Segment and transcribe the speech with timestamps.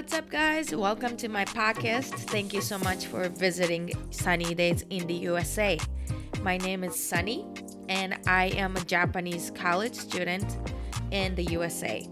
[0.00, 0.74] what's up, guys?
[0.74, 2.14] Welcome to my podcast.
[2.30, 5.78] Thank you so much for visiting Sunny Days in the USA.
[6.40, 7.46] My name is Sunny,
[7.90, 10.56] and I am a Japanese college student
[11.10, 12.08] in the USA.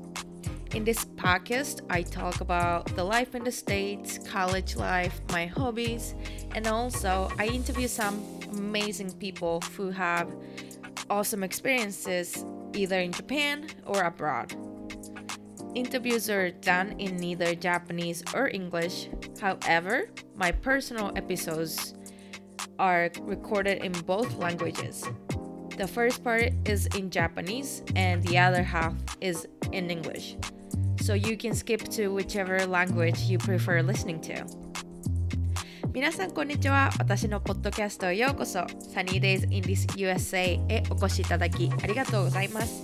[0.74, 6.14] In this podcast, I talk about the life in the States, college life, my hobbies,
[6.54, 10.30] and also I interview some amazing people who have
[11.08, 12.44] awesome experiences
[12.74, 14.67] either in Japan or abroad.
[15.75, 19.09] Interviews are done in neither Japanese or English.
[19.41, 21.95] However, my personal episodes
[22.77, 25.03] are recorded in both languages.
[25.77, 30.37] The first part is in Japanese and the other half is in English.
[31.01, 34.45] So you can skip to whichever language you prefer listening to.
[35.93, 42.81] 皆さんこんにちは私のポッドキャストへようこそ Sunny Days in this USA へお越しいただきありがとうございます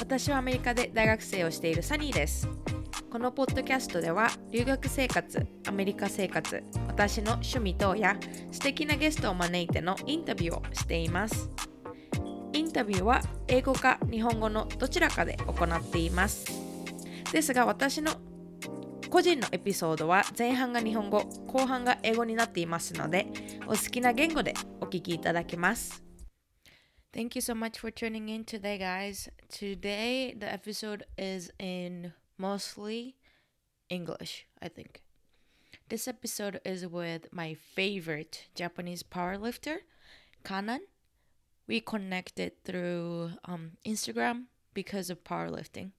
[0.00, 2.48] 私はアメリカで大学生をしているサニーです。
[3.10, 8.16] このポッドキャストでは留学生活アメリカ生活私の趣味等や
[8.50, 11.50] 素敵なゲストを招いてのインタビューをしています。
[12.52, 16.46] インタビューは英語か日本語のどちらかで行っています。
[17.32, 18.12] ですが私の
[19.10, 23.28] 個人のエピソードは前半が日本語後半が英語になっていますので
[23.66, 26.03] お好きな言語でお聞きいただけます。
[27.14, 29.28] Thank you so much for tuning in today, guys.
[29.48, 33.14] Today, the episode is in mostly
[33.88, 35.00] English, I think.
[35.88, 39.76] This episode is with my favorite Japanese powerlifter,
[40.44, 40.80] Kanan.
[41.68, 45.92] We connected through um, Instagram because of powerlifting,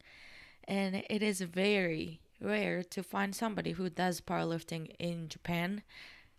[0.67, 5.81] and it is very rare to find somebody who does powerlifting in Japan.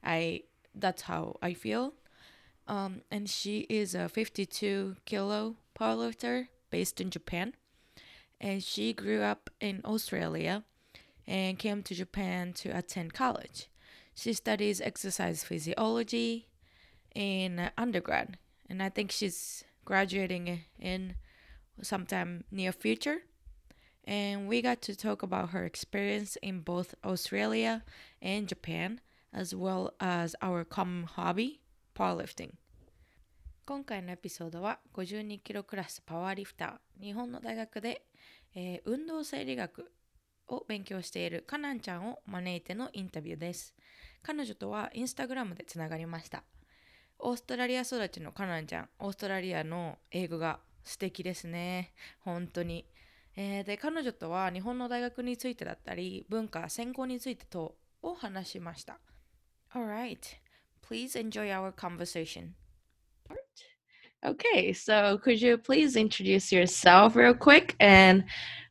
[0.05, 0.43] I
[0.75, 1.95] that's how I feel.
[2.69, 7.55] Um, and she is a 52 kilo powerlifter based in Japan.
[8.41, 10.65] And she grew up in Australia
[11.27, 13.69] and came to Japan to attend college.
[14.15, 16.49] She studies exercise physiology
[17.15, 18.39] in undergrad,
[18.69, 21.17] and I think she's graduating in
[21.83, 23.19] sometime near future.
[24.05, 27.83] And we got to talk about her experience in both Australia
[28.23, 29.01] and Japan,
[29.33, 31.61] as well as our common hobby,
[31.97, 32.51] powerlifting.
[33.65, 37.03] 今回のエピソードは52キロクラスパワーリフター。
[37.03, 38.03] 日本の大学で、
[38.55, 39.91] えー、運動生理学
[40.49, 43.75] を勉強しているカナンちゃんを招いてのインタビューです。
[44.23, 46.45] 彼女とはインスタグラムでつながりました。
[47.19, 48.89] オーストラリア育ちのカナンちゃん。
[48.99, 51.95] オーストラリアの英語が素敵ですね。
[52.21, 52.85] 本当に、
[53.37, 59.01] えー、で彼女とは日本の大学についてだったり文化専攻についてとを話しました。
[59.73, 60.19] Alright,
[60.87, 62.55] please enjoy our conversation
[64.25, 67.77] Okay, so could you please introduce yourself real quick?
[67.79, 68.25] And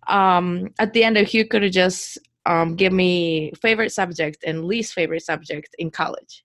[0.07, 4.93] um, at the end, if you could just um, give me favorite subject and least
[4.93, 6.43] favorite subject in college.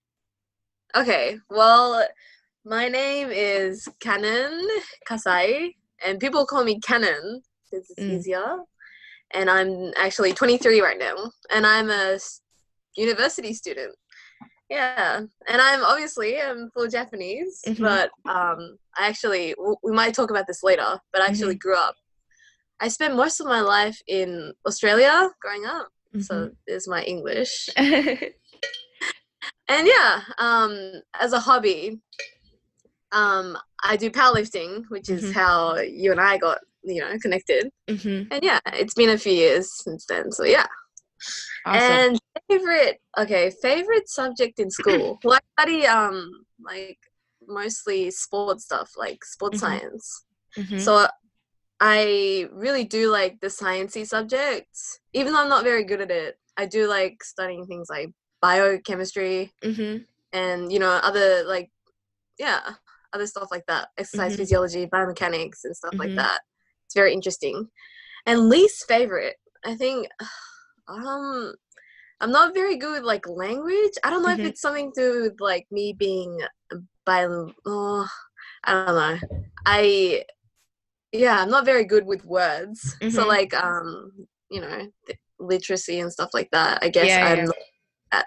[0.94, 2.06] Okay, well,
[2.64, 4.60] my name is Kanan
[5.06, 5.74] Kasai,
[6.06, 8.18] and people call me Canon because it's Mm.
[8.18, 8.58] easier.
[9.32, 12.18] And I'm actually 23 right now, and I'm a
[12.96, 13.94] university student.
[14.70, 15.16] Yeah,
[15.48, 17.80] and I'm obviously I'm full Japanese, Mhm.
[17.80, 20.98] but um, I actually we might talk about this later.
[21.12, 21.96] But I actually grew up.
[22.78, 25.88] I spent most of my life in Australia growing up,
[26.20, 27.68] so there's my English.
[29.68, 32.00] And yeah, um, as a hobby,
[33.12, 35.32] um, I do powerlifting, which is Mhm.
[35.32, 37.70] how you and I got, you know, connected.
[37.88, 38.26] Mhm.
[38.32, 40.32] And yeah, it's been a few years since then.
[40.32, 40.66] So yeah.
[41.66, 41.96] Awesome.
[41.98, 45.18] And favorite, okay, favorite subject in school.
[45.24, 46.98] well, I study um like
[47.46, 49.60] mostly sports stuff, like sports Mhm.
[49.60, 50.24] science.
[50.58, 50.80] Mhm.
[50.80, 51.06] So
[51.80, 56.38] I really do like the sciencey subjects, even though I'm not very good at it.
[56.56, 58.10] I do like studying things like
[58.42, 60.04] biochemistry Mhm.
[60.32, 61.70] and you know other like
[62.38, 62.60] yeah
[63.12, 64.38] other stuff like that exercise Mhm.
[64.38, 66.16] physiology biomechanics and stuff like Mhm.
[66.16, 66.40] that
[66.86, 67.68] it's very interesting
[68.26, 70.08] and least favorite i think
[70.90, 71.54] um
[72.20, 74.38] i'm not very good with like language i don't know Mhm.
[74.40, 76.40] if it's something to do with like me being
[77.06, 78.08] bilingual oh,
[78.64, 79.18] i don't know
[79.66, 80.24] i
[81.12, 83.28] yeah i'm not very good with words so Mhm.
[83.28, 84.12] like um
[84.50, 84.88] you know
[85.38, 87.52] literacy and stuff like that i guess Yeah, i'm
[88.12, 88.22] yeah.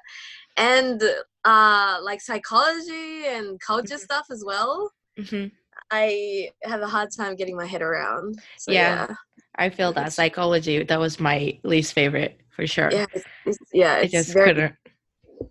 [0.57, 1.04] and
[1.45, 4.00] uh like psychology and culture Mhm.
[4.00, 5.51] stuff as well Mhm.
[5.92, 9.07] i have a hard time getting my head around so Yeah.
[9.07, 9.15] yeah
[9.56, 10.83] I feel that psychology.
[10.83, 12.90] That was my least favorite for sure.
[12.92, 14.72] yeah it's, it's, yeah it's just very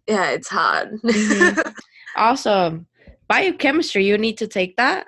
[0.09, 1.75] yeah it's hard Mhm.
[2.17, 2.85] Also,
[3.29, 4.05] biochemistry.
[4.05, 5.07] You need to take that.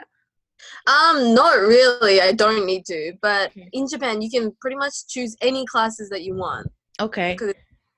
[0.87, 3.69] um not really i don't need to but Okay.
[3.73, 6.67] in japan you can pretty much choose any classes that you want
[7.01, 7.37] Okay.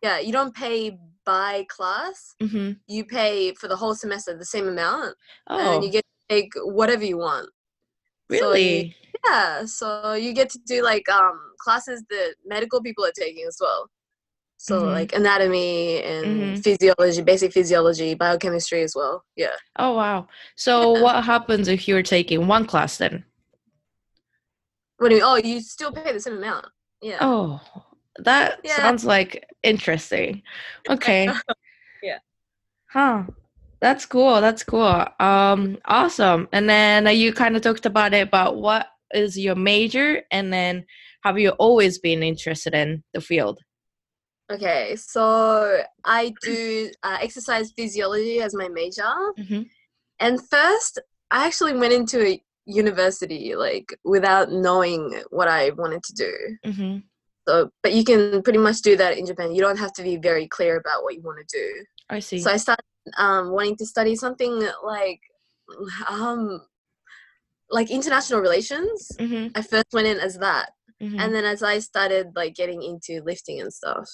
[0.03, 0.97] yeah, you don't pay
[1.27, 2.35] by class.
[2.43, 2.69] Mm-hmm.
[2.87, 5.15] You pay for the whole semester the same amount,
[5.49, 7.49] Oh, and you get to take whatever you want.
[8.31, 8.97] so you- really?
[9.29, 13.57] Yeah, so you get to do like um classes that medical people are taking as
[13.61, 13.89] well.
[14.59, 14.93] So Mhm.
[14.93, 16.65] like anatomy and Mhm.
[16.65, 19.25] physiology, basic physiology, biochemistry as well.
[19.37, 19.57] Yeah.
[19.79, 20.29] Oh, wow.
[20.57, 21.03] So, Yeah.
[21.03, 23.25] what happens if you're taking one class then?
[24.99, 25.29] What do you mean?
[25.31, 26.67] Oh, you still pay the same amount.
[27.03, 27.19] Yeah.
[27.21, 27.61] Oh,
[28.19, 28.77] that Yeah.
[28.77, 30.43] sounds like interesting.
[30.89, 31.29] Okay.
[32.03, 32.19] Yeah.
[32.91, 33.25] Huh.
[33.81, 34.41] That's cool.
[34.41, 35.07] That's cool.
[35.21, 36.49] Um, awesome.
[36.53, 40.23] And then uh, you kind of talked about it, but what is your major?
[40.31, 40.85] And then
[41.23, 43.61] have you always been interested in the field?
[44.51, 49.03] Okay, so I do uh, exercise physiology as my major.
[49.39, 49.63] Mm-hmm.
[50.21, 51.01] And first,
[51.31, 56.33] I actually went into a university like without knowing what I wanted to do.
[56.65, 56.99] Mm-hmm.
[57.49, 59.55] So, but you can pretty much do that in Japan.
[59.55, 61.85] You don't have to be very clear about what you want to do.
[62.11, 62.39] I see.
[62.41, 62.85] So I started
[63.19, 65.21] um, wanting to study something like
[66.09, 66.61] um,
[67.71, 69.11] like international relations.
[69.19, 69.49] mm-hmm.
[69.55, 70.71] I first went in as that,
[71.03, 71.21] Mm-hmm.
[71.21, 74.09] and then as I started like getting into lifting and stuff,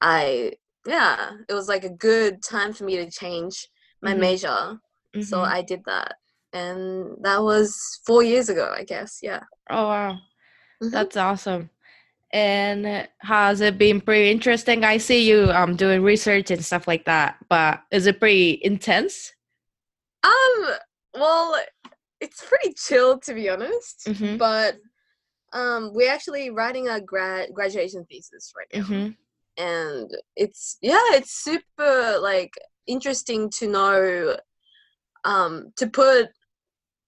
[0.00, 0.52] I
[0.86, 3.68] yeah, it was like a good time for me to change
[4.02, 4.18] my Mhm.
[4.20, 4.78] major.
[5.22, 5.48] So Mhm.
[5.48, 6.14] I did that,
[6.52, 9.20] and that was four years ago, I guess.
[9.22, 9.42] Yeah.
[9.70, 10.18] oh wow,
[10.82, 10.90] Mhm.
[10.90, 11.70] that's awesome.
[12.32, 14.84] And has it been pretty interesting?
[14.84, 19.32] I see you um doing research and stuff like that, but is it pretty intense?
[20.24, 20.74] Um.
[21.14, 21.56] Well,
[22.26, 24.38] it's pretty chill to be honest, Mhm.
[24.38, 24.72] but
[25.52, 29.08] um, we're actually writing a grad graduation thesis right now, Mm-hmm.
[29.72, 30.10] and
[30.44, 32.52] it's yeah, it's super like
[32.86, 34.36] interesting to know,
[35.24, 36.28] um, to put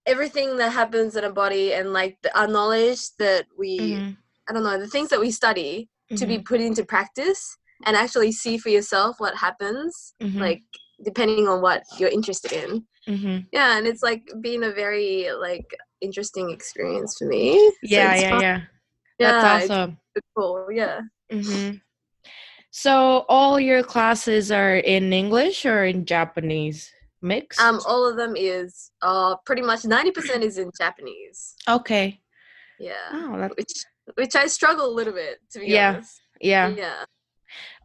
[0.06, 4.12] everything that happens in a body and like the, our knowledge that we Mm-hmm.
[4.48, 7.42] I don't know the things that we study to be put into practice
[7.84, 10.40] and actually see for yourself what happens Mhm.
[10.40, 10.62] like
[11.04, 13.38] depending on what you're interested in Mm-hmm.
[13.52, 15.64] yeah and it's like been a very like
[16.02, 18.42] interesting experience for me Yeah, it's yeah, fun.
[18.42, 18.60] yeah.
[19.18, 19.98] yeah That's it's awesome.
[20.36, 21.00] cool yeah
[21.32, 21.70] hmm
[22.70, 26.90] So all your classes are in English or in Japanese
[27.22, 27.58] mixed?
[27.60, 32.20] um all of them is uh pretty much 90% is in japanese okay.
[32.78, 33.74] yeah Oh, which
[34.14, 35.94] which i struggle a little bit to be Yeah.
[35.94, 36.68] honest yeah.
[36.76, 37.04] yeah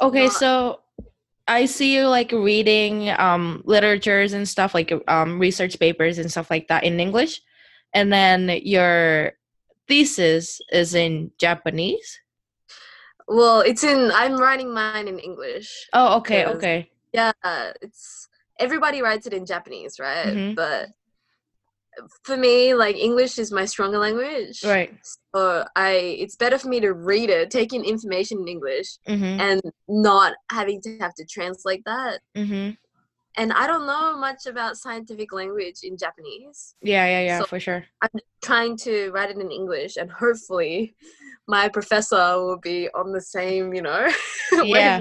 [0.01, 0.81] Okay, not- so
[1.47, 6.49] I see you like reading um literatures and stuff like um research papers and stuff
[6.49, 7.41] like that in English,
[7.93, 9.33] and then your
[9.87, 12.19] thesis is in Japanese.
[13.27, 16.91] well it's in i'm writing mine in english Oh, okay, okay.
[17.13, 17.31] yeah
[17.81, 18.27] it's
[18.59, 20.55] everybody writes it in japanese right Mhm.
[20.55, 20.89] but
[22.23, 24.93] for me like english is my stronger language Right.
[25.35, 29.39] so i it's better for me to read it take in information in english Mm-hmm.
[29.39, 32.71] and not having to have to translate that Mm-hmm.
[33.37, 37.59] and i don't know much about scientific language in japanese Yeah, yeah, yeah, So- for
[37.59, 37.85] sure.
[38.01, 40.95] I'm trying to write it in english and hopefully
[41.47, 44.07] my professor will be on the same you know
[44.63, 44.99] Yeah.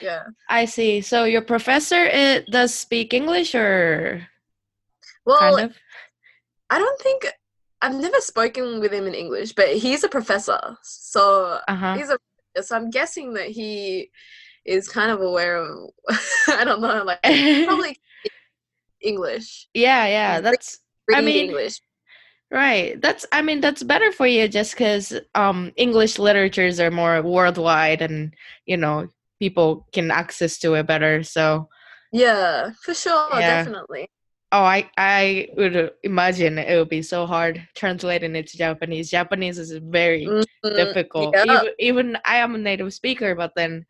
[0.00, 1.00] yeah I see.
[1.00, 4.26] So your professor it does speak English or
[5.26, 5.76] well kind of?
[6.70, 7.26] I don't think
[7.82, 11.94] I've never spoken with him in English, but he's a professor, so Uh-huh.
[11.96, 12.18] he's a
[12.62, 14.10] so I'm guessing that he
[14.64, 15.90] is kind of aware of
[16.48, 17.20] I don't know, like
[17.66, 18.00] probably
[19.00, 20.40] English, yeah, yeah.
[20.40, 20.80] That's
[21.14, 21.80] I mean- English.
[22.50, 23.00] right.
[23.00, 28.00] That's I mean that's better for you just because um English literatures are more worldwide
[28.02, 31.22] and you know people can access to it better.
[31.22, 31.68] So
[32.12, 33.58] Yeah, for sure, Yeah.
[33.62, 34.08] definitely.
[34.52, 39.10] Oh I I would imagine it would be so hard translating it to Japanese.
[39.10, 41.34] Japanese is very Mhm, difficult.
[41.34, 41.44] yeah.
[41.44, 43.86] Even even I am a native speaker, but then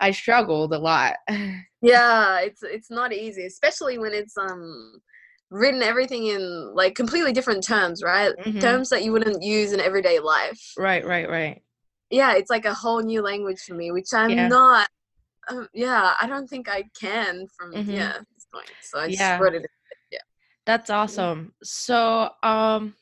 [0.00, 1.16] I struggled a lot.
[1.80, 5.00] Yeah, it's it's not easy, especially when it's um
[5.50, 8.32] written everything in like completely different terms, right?
[8.44, 8.60] Mhm.
[8.60, 10.60] Terms that you wouldn't use in everyday life.
[10.76, 11.62] right, right, right.
[12.10, 14.48] yeah, it's like a whole new language for me, which I'm Yeah.
[14.48, 14.88] not.
[15.48, 17.94] Um, yeah, I don't think I can from Mhm.
[17.94, 18.70] yeah this point.
[18.82, 19.70] So I just wrote it.
[20.68, 21.54] That's awesome.
[21.62, 22.94] So, um,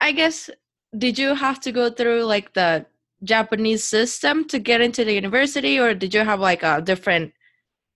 [0.00, 0.48] I guess
[0.96, 2.86] did you have to go through like the
[3.22, 7.34] Japanese system to get into the university, or did you have like a different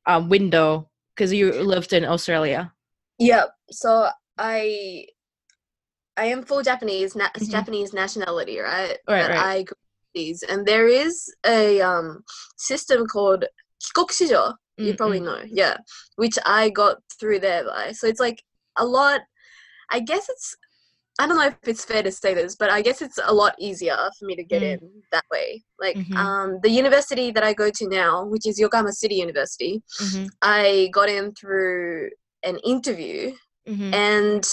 [0.05, 2.71] um, window because you lived in Australia?
[3.19, 3.45] Yeah.
[3.71, 5.07] So I,
[6.19, 7.51] I am full Japanese, na- Mhm.
[7.51, 8.99] Japanese nationality, right?
[9.09, 9.57] Right, But right.
[9.61, 9.65] I
[10.15, 12.25] these, and there is a um
[12.59, 13.47] system called
[13.83, 14.53] kikokushijo.
[14.77, 15.79] You probably know, yeah,
[16.17, 17.65] which I got through there.
[17.65, 17.93] By.
[17.93, 18.45] So it's like
[18.79, 19.21] a lot.
[19.91, 20.57] I guess it's
[21.21, 23.57] I don't know if it's fair to say this, but I guess it's a lot
[23.59, 24.73] easier for me to get Mm.
[24.75, 25.65] in that way.
[25.81, 26.17] Like Mhm.
[26.17, 30.91] um, the university that I go to now, which is Yokohama City University, Mhm, I
[30.93, 32.11] got in through
[32.45, 33.93] an interview mhm.
[33.93, 34.45] and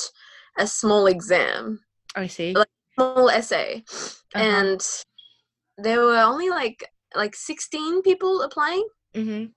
[0.58, 2.54] a small exam, I see.
[2.56, 3.84] like- small essay,
[4.34, 4.40] Uh-huh.
[4.44, 4.82] and
[5.78, 6.80] there were only like
[7.14, 9.54] like 16 people applying, Mhm,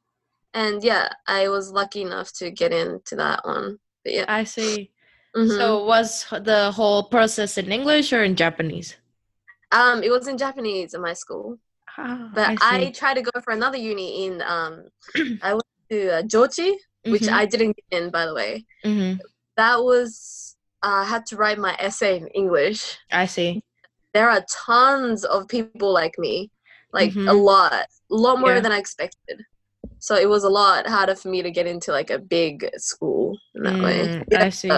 [0.53, 3.79] and yeah, I was lucky enough to get into that one.
[4.05, 4.93] Yeah, I see.
[5.37, 5.57] mhm.
[5.57, 8.97] So was the whole process in English or in Japanese?
[9.73, 11.59] um, it was in Japanese in my school.
[11.97, 14.89] Ah, but I I, tried to go for another uni in um
[15.43, 16.75] I went to uh, Jochi,
[17.09, 18.67] which Mhm, I didn't get in by the way.
[18.85, 19.19] mhm.
[19.57, 22.99] That was uh, I had to write my essay in English.
[23.11, 23.63] I see.
[24.15, 26.51] There are tons of people like me,
[26.93, 27.35] like a Mhm.
[27.35, 28.61] lot, a lot more Yeah.
[28.61, 29.45] than I expected.
[30.01, 33.39] So it was a lot harder for me to get into like a big school
[33.55, 34.09] in that way.
[34.31, 34.71] Mm, I see.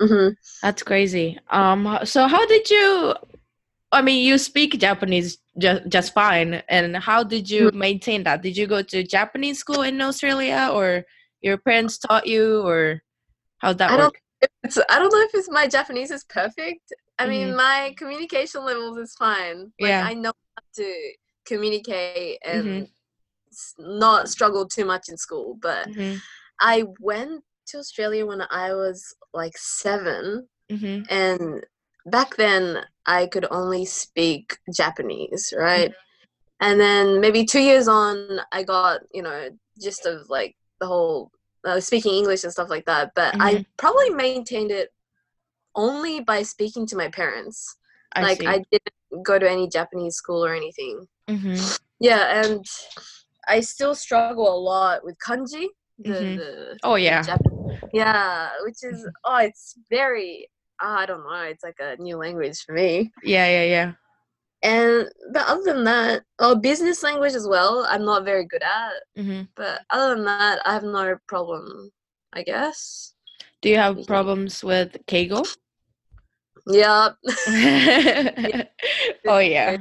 [0.00, 0.28] hmm
[0.62, 1.38] That's crazy.
[1.50, 3.14] Um, so how did you?
[3.92, 6.62] I mean, you speak Japanese just just fine.
[6.68, 7.78] And how did you Mm-hmm.
[7.78, 8.42] maintain that?
[8.42, 11.04] Did you go to Japanese school in Australia, or
[11.42, 13.02] your parents taught you, or
[13.58, 14.16] how'd that I don't-
[14.64, 16.92] It's I don't know if it's my Japanese is perfect.
[17.18, 17.56] I mean, Mhm.
[17.56, 19.72] my communication levels is fine.
[19.80, 20.04] Like, Yeah.
[20.04, 20.88] I know how to
[21.46, 22.82] communicate and Mhm.
[22.82, 22.90] s-
[23.78, 25.58] not struggled too much in school.
[25.60, 26.22] But Mhm,
[26.60, 31.64] I went to Australia when I was like seven, mhm, and
[32.06, 35.92] back then I could only speak Japanese, right?
[36.60, 41.30] And then maybe two years on, I got you know just of like the whole
[41.64, 43.12] uh, speaking English and stuff like that.
[43.14, 43.66] But I Mhm.
[43.78, 44.90] probably maintained it
[45.74, 47.76] only by speaking to my parents.
[48.12, 48.46] I like see.
[48.46, 51.06] I didn't go to any Japanese school or anything.
[51.28, 51.56] Mhm,
[52.00, 52.64] Yeah, and
[53.48, 55.66] I still struggle a lot with kanji.
[55.98, 56.36] The, Mhm.
[56.36, 57.22] the Oh yeah.
[57.22, 59.12] Jap- yeah, which is Mhm.
[59.24, 60.48] oh, it's very
[60.80, 61.42] ah, I don't know.
[61.42, 63.12] It's like a new language for me.
[63.22, 63.92] Yeah, yeah, yeah.
[64.62, 67.84] And but other than that, oh, business language as well.
[67.88, 68.92] I'm not very good at.
[69.16, 71.90] hmm But other than that, I have no problem.
[72.32, 73.14] I guess.
[73.62, 75.46] Do you have problems with Keigo?
[76.66, 77.10] Yeah,
[79.26, 79.76] oh yeah,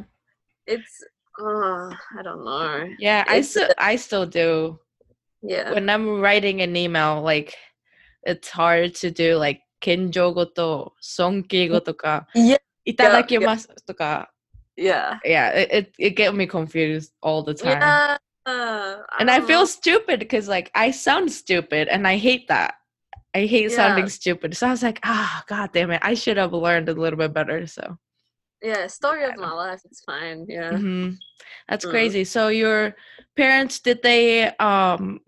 [0.68, 1.04] it's.
[1.40, 2.90] Oh, I don't know.
[3.00, 4.80] Yeah, I still I still do.
[5.42, 5.74] Yeah.
[5.74, 7.56] When I'm writing an email, like
[8.24, 14.26] it's hard to do like kenjogo to sonkeigo to ka yeah, itadakimasu
[14.78, 15.20] yeah.
[15.24, 15.50] Yeah.
[15.50, 17.82] It, it it get me confused all the time.
[17.82, 18.18] Yeah.
[18.46, 19.66] Uh, I and I feel know.
[19.66, 22.76] stupid because like I sound stupid and I hate that.
[23.34, 23.76] I hate yeah.
[23.76, 24.56] sounding stupid.
[24.56, 26.02] So I was like, ah, oh, god damn it.
[26.04, 27.66] I should have learned a little bit better.
[27.68, 27.98] So
[28.64, 29.82] yeah, story of my life.
[29.86, 30.46] It's fine.
[30.48, 30.72] Yeah.
[30.72, 31.18] Mhm.
[31.68, 31.90] That's Mm.
[31.92, 32.24] crazy.
[32.24, 32.96] So your
[33.36, 35.20] parents did they um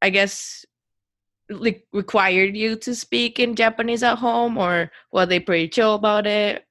[0.00, 0.64] I guess
[1.50, 6.26] like required you to speak in Japanese at home or were they pretty chill about
[6.26, 6.64] it?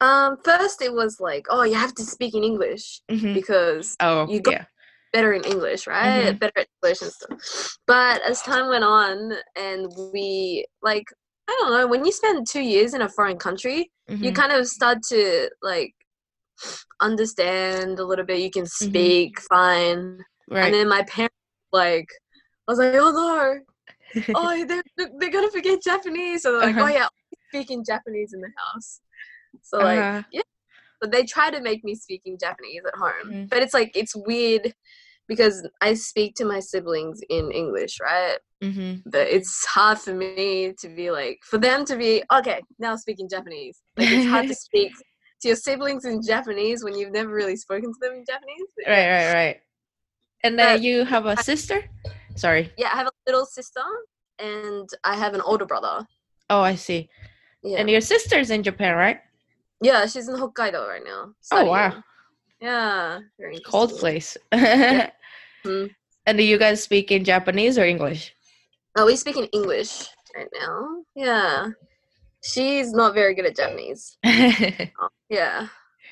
[0.00, 3.34] Um, first it was like, oh, you have to speak in English Mhm.
[3.34, 4.64] because Oh, you got- yeah.
[5.12, 6.32] better in English, right?
[6.32, 6.38] Mhm.
[6.38, 7.76] Better at English and stuff.
[7.86, 11.04] But as time went on, and we like,
[11.50, 14.34] I don't know, when you spend two years in a foreign country, you Mhm.
[14.36, 15.94] kind of start to like
[17.00, 18.40] understand a little bit.
[18.40, 18.86] You can Mm-hmm.
[18.86, 20.24] speak fine.
[20.48, 20.64] Right.
[20.66, 21.34] And then my parents
[21.72, 22.08] like,
[22.68, 23.60] I was like, oh no,
[24.34, 24.82] oh they're
[25.18, 26.42] they're gonna forget Japanese.
[26.42, 26.84] So they're like, Uh-huh.
[26.86, 27.08] oh yeah,
[27.48, 29.00] speaking Japanese in the house.
[29.62, 30.22] So like, Uh-huh.
[30.32, 30.42] yeah.
[31.00, 33.48] But they try to make me speaking Japanese at home, Mhm.
[33.50, 34.74] but it's like it's weird
[35.28, 38.38] because I speak to my siblings in English, right?
[38.62, 39.02] Mhm.
[39.06, 43.28] But it's hard for me to be like for them to be okay now speaking
[43.28, 43.80] Japanese.
[43.96, 44.92] Like it's hard to speak
[45.40, 48.68] to your siblings in Japanese when you've never really spoken to them in Japanese.
[48.86, 49.60] Right, right, right.
[50.44, 51.82] And then But- you have a sister?
[52.36, 52.70] Sorry.
[52.76, 53.80] Yeah, I have a little sister
[54.38, 56.06] and I have an older brother.
[56.50, 57.08] Oh, I see.
[57.62, 57.78] Yeah.
[57.78, 59.20] And your sister's in Japan, right?
[59.82, 61.32] yeah, she's in Hokkaido right now.
[61.52, 62.02] Oh, wow.
[62.60, 63.20] Yeah.
[63.38, 64.36] Very Cold place.
[65.64, 65.90] Mhm.
[66.26, 68.34] And do you guys speak in Japanese or English?
[68.96, 70.06] Oh, we speak in English
[70.36, 71.02] right now.
[71.14, 71.68] Yeah.
[72.42, 74.16] She's not very good at Japanese.
[75.30, 75.68] Yeah.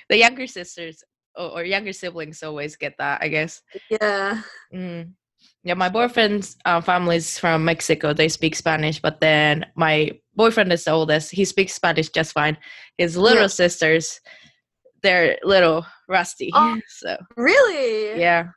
[0.08, 1.02] The younger sisters
[1.34, 3.60] or, or younger siblings always get that, I guess.
[3.90, 4.42] Yeah.
[4.72, 5.12] Mm.
[5.64, 8.12] Yeah, my boyfriend's uh, family's from Mexico.
[8.12, 11.32] They speak Spanish, but then my boyfriend is the oldest.
[11.32, 12.56] He speaks Spanish just fine.
[12.96, 13.48] His little Yeah.
[13.48, 14.20] sisters,
[15.02, 16.50] they're little rusty.
[16.54, 16.78] Oh.
[16.88, 18.20] So Really?
[18.20, 18.50] yeah,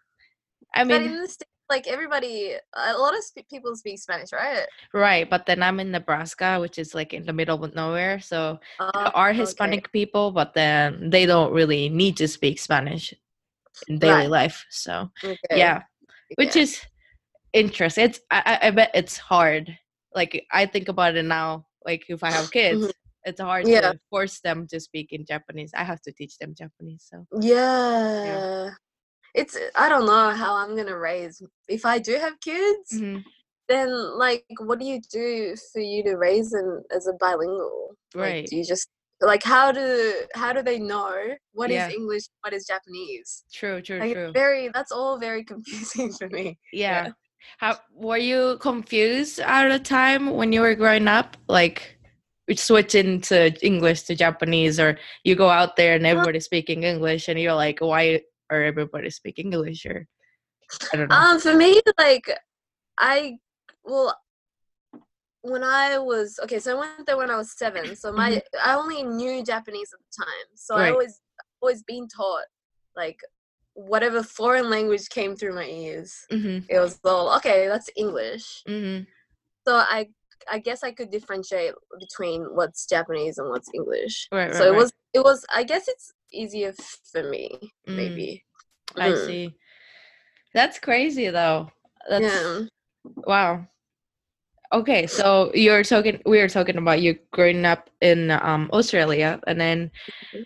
[0.75, 4.67] I mean, in the States, like everybody, a lot of sp- people speak Spanish, right?
[4.93, 5.25] right.
[5.29, 8.19] But then I'm in Nebraska, which is like in the middle of nowhere.
[8.19, 13.15] So Uh, there are Hispanic people, but then they don't really need to speak Spanish
[13.87, 14.43] in daily Right.
[14.43, 14.65] life.
[14.69, 15.55] So okay.
[15.55, 15.81] yeah,
[16.35, 16.63] which yeah.
[16.67, 16.71] is
[17.53, 18.03] interesting.
[18.11, 19.71] It's I, I bet it's hard.
[20.13, 21.65] Like I think about it now.
[21.87, 22.91] Like if I have kids, Mhm.
[23.31, 23.95] it's hard Yeah.
[23.95, 25.71] to force them to speak in Japanese.
[25.73, 28.75] I have to teach them Japanese, so Yeah.
[29.33, 33.23] It's I don't know how I'm gonna raise if I do have kids, Mhm.
[33.69, 37.95] then like what do you do for you to raise them as a bilingual?
[38.13, 38.45] Like right.
[38.45, 38.89] do you just
[39.21, 41.89] like how do how do they know what is Yeah.
[41.91, 43.43] English, what is Japanese?
[43.53, 44.31] True, true, Like true.
[44.33, 46.57] very that's all very confusing for me.
[46.73, 47.11] Yeah.
[47.57, 51.37] How were you confused at the time when you were growing up?
[51.47, 51.97] Like
[52.55, 57.39] switching to English to Japanese, or you go out there and everybody's speaking English, and
[57.39, 58.21] you're like, why
[58.51, 59.85] are everybody speak English?
[59.85, 60.07] Or
[60.93, 61.15] I don't know.
[61.15, 62.29] Um, for me, like,
[62.97, 63.37] I
[63.83, 64.15] well,
[65.41, 67.95] when I was okay, so I went there when I was seven.
[67.95, 70.93] So my I only knew Japanese at the time, so I Mm-hmm.
[70.93, 71.21] Always
[71.61, 72.45] always been taught
[72.95, 73.19] like
[73.73, 76.25] whatever foreign language came through my ears.
[76.31, 76.65] mm-hmm.
[76.69, 77.67] It was all okay.
[77.67, 78.63] That's English.
[78.67, 79.03] Mm-hmm.
[79.67, 80.09] So I
[80.51, 84.27] I guess I could differentiate between what's Japanese and what's English.
[84.31, 84.77] Right, right, so it right.
[84.77, 86.73] was it was I guess it's easier
[87.11, 87.49] for me
[87.87, 88.43] Mm, maybe.
[88.97, 89.25] I Mm.
[89.25, 89.55] see.
[90.53, 91.69] That's crazy though.
[92.09, 92.61] That's Yeah.
[93.25, 93.67] wow.
[94.73, 99.59] Okay, so you're talking we were talking about you growing up in um Australia and
[99.59, 99.91] then
[100.33, 100.43] Mhm.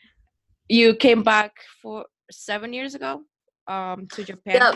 [0.67, 3.21] you came back for 7 years ago
[3.67, 4.55] um to Japan.
[4.61, 4.71] Yeah.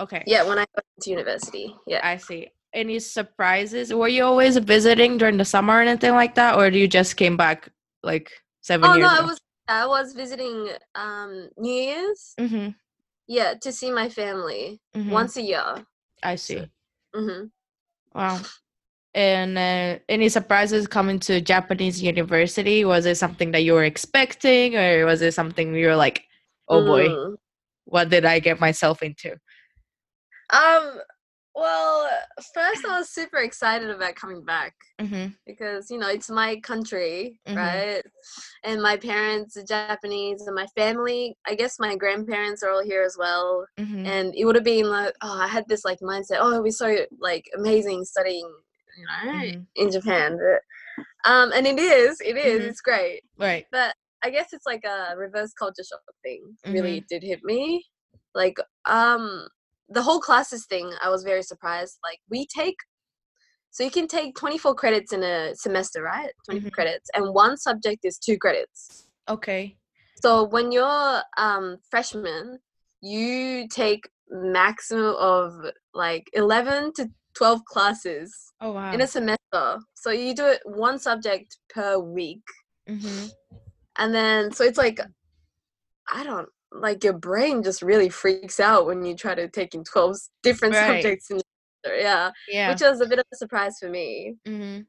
[0.00, 0.22] Okay.
[0.26, 1.74] Yeah, when I went to university.
[1.86, 2.00] Yeah.
[2.02, 2.48] I see.
[2.72, 3.92] Any surprises?
[3.92, 7.36] Were you always visiting during the summer or anything like that or you just came
[7.36, 7.68] back
[8.02, 8.30] like
[8.62, 9.28] 7 Oh years no, I ago?
[9.28, 12.34] was I was visiting um New Year's.
[12.38, 12.74] Mhm.
[13.26, 15.10] Yeah, to see my family mhm.
[15.10, 15.84] once a year.
[16.22, 16.68] I see.
[17.14, 17.46] Mm-hmm.
[18.14, 18.40] Wow.
[19.14, 22.84] And uh, any surprises coming to Japanese university?
[22.84, 26.24] Was it something that you were expecting, or was it something you were like,
[26.68, 27.36] "Oh boy, Mm.
[27.86, 29.38] what did I get myself into?"
[30.50, 31.00] Um.
[31.56, 32.06] Well,
[32.52, 35.28] first I was super excited about coming back Mm-hmm.
[35.46, 37.56] because you know it's my country, Mhm.
[37.56, 38.02] right?
[38.62, 41.36] And my parents are Japanese, and my family.
[41.46, 43.64] I guess my grandparents are all here as well.
[43.78, 44.04] Mm-hmm.
[44.06, 46.38] And it would have been like, oh, I had this like mindset.
[46.40, 48.50] Oh, it'd be so like amazing studying,
[48.98, 49.66] you know, Mhm.
[49.76, 50.38] in Japan.
[50.38, 50.60] But,
[51.30, 52.68] um, and it is, it is, Mhm.
[52.68, 53.22] it's great.
[53.38, 53.66] Right.
[53.72, 56.42] but I guess it's like a reverse culture shock thing.
[56.66, 57.06] Really Mm-hmm.
[57.08, 57.84] did hit me.
[58.34, 59.46] Like, um,
[59.88, 61.98] the whole classes thing, I was very surprised.
[62.02, 62.76] Like, we take,
[63.70, 66.30] so you can take 24 credits in a semester, right?
[66.46, 66.72] 24 Mhm.
[66.72, 69.08] credits, and one subject is two credits.
[69.28, 69.76] Okay.
[70.22, 72.58] So when you're um freshman,
[73.00, 75.52] you take maximum of
[75.94, 78.92] like 11 to 12 classes Oh wow.
[78.92, 79.78] in a semester.
[79.94, 82.42] So you do it one subject per week
[82.88, 83.26] mm-hmm.
[83.96, 85.00] and then so it's like
[86.08, 89.84] i don't like your brain just really freaks out when you try to take in
[89.84, 91.02] 12 different Right.
[91.02, 91.40] subjects in
[91.86, 92.70] yeah, Yeah.
[92.70, 94.82] which was a bit of a surprise for me mm-hmm.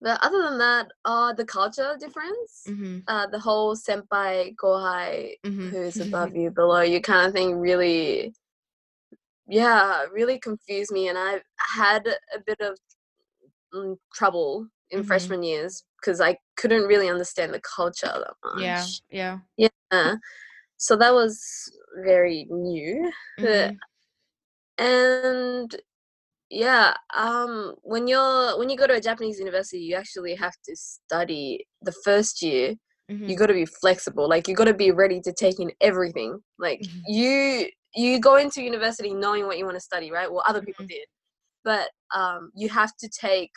[0.00, 2.98] but other than that uh the culture difference Mm-hmm.
[3.06, 5.68] uh the whole senpai kohai Mm-hmm.
[5.70, 8.32] who's above you below you kind of thing really
[9.48, 12.76] yeah really confused me and i've had a bit of
[13.74, 15.06] mm, trouble in Mhm.
[15.06, 18.84] freshman years because i couldn't really understand the culture that much Yeah.
[19.10, 19.68] Yeah.
[19.92, 20.14] yeah
[20.76, 21.40] so that was
[22.04, 23.10] very new
[23.40, 23.78] Mhm.
[24.78, 25.76] and
[26.50, 30.76] yeah um when you're when you go to a japanese university you actually have to
[30.76, 32.74] study the first year
[33.10, 33.28] Mhm.
[33.28, 36.38] you got to be flexible like you got to be ready to take in everything
[36.58, 37.02] like Mhm.
[37.08, 40.84] you you go into university knowing what you want to study right well other people
[40.84, 40.88] Mhm.
[40.88, 41.06] did
[41.64, 43.50] but um you have to take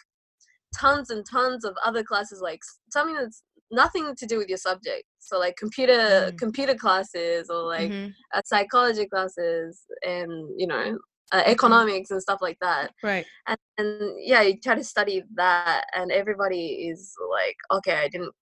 [0.76, 5.04] tons and tons of other classes like something that's nothing to do with your subject
[5.20, 6.38] so like computer Mm.
[6.38, 8.14] computer classes or like Mhm.
[8.34, 10.98] uh, psychology classes and you know
[11.32, 11.52] uh, Mm-hmm.
[11.52, 13.26] economics and stuff like that Right.
[13.48, 18.34] and, and yeah you try to study that and everybody is like okay i didn't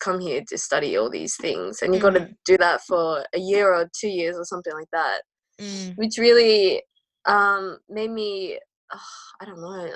[0.00, 2.26] come here to study all these things and you got Mm-hmm.
[2.26, 5.22] to do that for a year or two years or something like that
[5.60, 5.96] Mm.
[5.96, 6.80] which really
[7.26, 8.56] um made me
[8.92, 9.00] ugh,
[9.40, 9.92] i don't know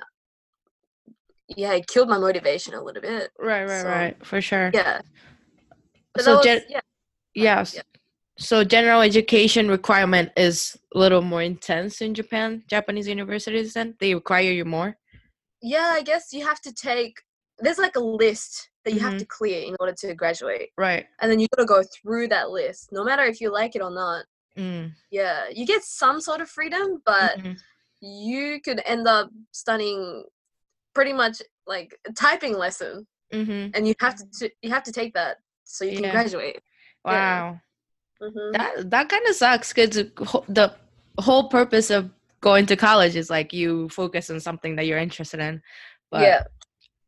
[1.56, 3.64] yeah it killed my motivation a little bit Right.
[3.64, 3.80] Right.
[3.82, 4.26] So, right.
[4.26, 4.70] For sure.
[4.74, 5.00] yeah
[6.14, 6.80] but So was, gen- yeah
[7.34, 7.74] Yes.
[7.74, 7.82] yeah.
[8.38, 13.94] So general education requirement is a little more intense in Japan, Japanese universities then?
[14.00, 14.96] They require you more?
[15.64, 17.14] yeah i guess you have to take
[17.60, 19.18] there's like a list that you have Mhm.
[19.20, 21.06] to clear in order to graduate Right.
[21.20, 23.82] and then you got to go through that list no matter if you like it
[23.82, 24.24] or not
[24.58, 24.90] Mm.
[25.12, 27.56] yeah you get some sort of freedom but mhm.
[28.00, 30.24] you could end up studying
[30.94, 33.70] pretty much like a typing lesson Mhm.
[33.74, 36.60] and you have to you have to take that so you can graduate
[37.04, 37.60] Wow.
[38.20, 38.52] Mhm.
[38.52, 39.90] That that kind of sucks cuz
[40.48, 40.74] the
[41.18, 45.40] whole purpose of going to college is like you focus on something that you're interested
[45.40, 45.62] in.
[46.10, 46.42] But yeah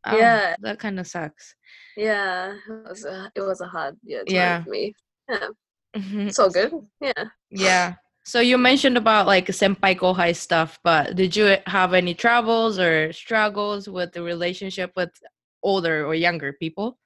[0.06, 0.54] Oh, Yeah.
[0.60, 1.54] that kind of sucks.
[1.96, 4.62] Yeah, it was a, it was a hard yeah Yeah.
[4.64, 4.94] for me.
[5.28, 5.48] Yeah,
[5.96, 6.28] Mhm.
[6.28, 6.72] it's all good.
[7.00, 7.24] Yeah.
[7.50, 7.94] Yeah.
[8.24, 13.12] So you mentioned about like senpai kohai stuff, but did you have any troubles or
[13.12, 15.10] struggles with the relationship with
[15.62, 16.98] older or younger people?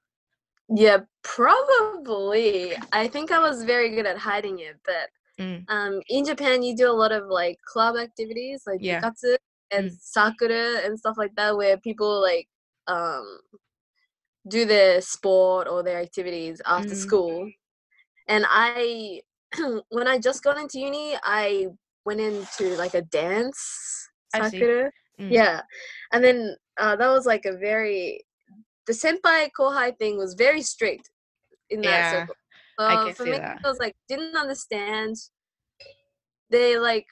[0.69, 2.77] Yeah, probably.
[2.93, 5.09] I think I was very good at hiding it, but
[5.41, 5.65] Mm.
[5.69, 9.01] um, in Japan, you do a lot of like club activities, like Yeah.
[9.71, 9.99] and Mm.
[10.01, 12.49] sakura and stuff like that, where people like
[12.87, 13.41] um
[14.49, 16.97] do their sport or their activities after Mm.
[16.97, 17.51] school.
[18.29, 19.23] And I,
[19.91, 21.67] when I just got into uni, I
[22.05, 24.91] went into like a dance sakura.
[25.21, 25.33] Mm.
[25.33, 25.63] Yeah,
[26.13, 28.25] and then uh, that was like a very
[28.87, 31.11] the senpai kohai thing was very strict
[31.71, 32.35] in that Yeah, circle.
[32.79, 33.59] I can for see me, that.
[33.65, 35.17] I was like didn't understand.
[36.51, 37.07] They like,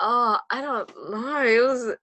[0.00, 1.42] oh, I don't know.
[1.42, 1.94] It was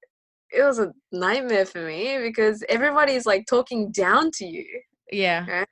[0.52, 4.66] it was a nightmare for me because everybody's like talking down to you,
[5.12, 5.66] Yeah.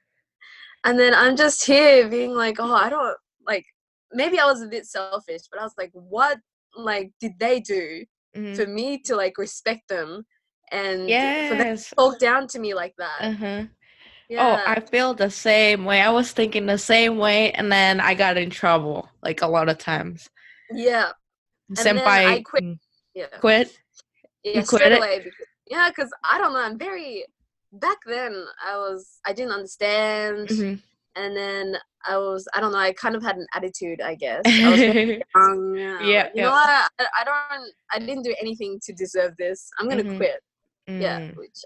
[0.83, 3.15] and then I'm just here being like, oh, I don't.
[4.13, 6.37] Maybe I was a bit selfish, but I was like, what
[6.75, 8.55] like did they do Mhm.
[8.55, 10.25] for me to like respect them
[10.71, 11.01] and
[11.47, 11.89] for them Yes.
[11.89, 13.19] to talk down to me like that?
[13.21, 13.63] Uh-huh.
[14.29, 14.63] Yeah.
[14.65, 16.01] Oh, I feel the same way.
[16.01, 19.69] I was thinking the same way, and then I got in trouble like a lot
[19.69, 20.29] of times.
[20.73, 21.11] yeah.
[21.69, 22.63] then Senpai I quit.
[22.63, 22.79] mm,
[23.13, 23.27] Yeah.
[23.39, 23.77] quit.
[24.43, 24.61] Yeah.
[24.63, 24.97] quit straight it?
[24.97, 25.19] away.
[25.19, 26.59] Because, yeah, because I don't know.
[26.63, 27.25] I'm very.
[27.71, 29.19] Back then, I was.
[29.25, 30.79] I didn't understand, Mhm.
[31.15, 32.47] And then I was.
[32.53, 32.77] I don't know.
[32.79, 34.01] I kind of had an attitude.
[34.01, 34.41] I guess.
[34.45, 34.79] I was
[35.35, 35.75] young.
[35.77, 36.01] Yeah.
[36.03, 36.69] Yeah, you know what?
[36.69, 36.87] I,
[37.19, 37.71] I don't.
[37.93, 39.69] I didn't do anything to deserve this.
[39.79, 40.17] I'm gonna Mhm.
[40.17, 40.39] quit.
[40.87, 41.19] Yeah.
[41.19, 41.59] Mm, Which.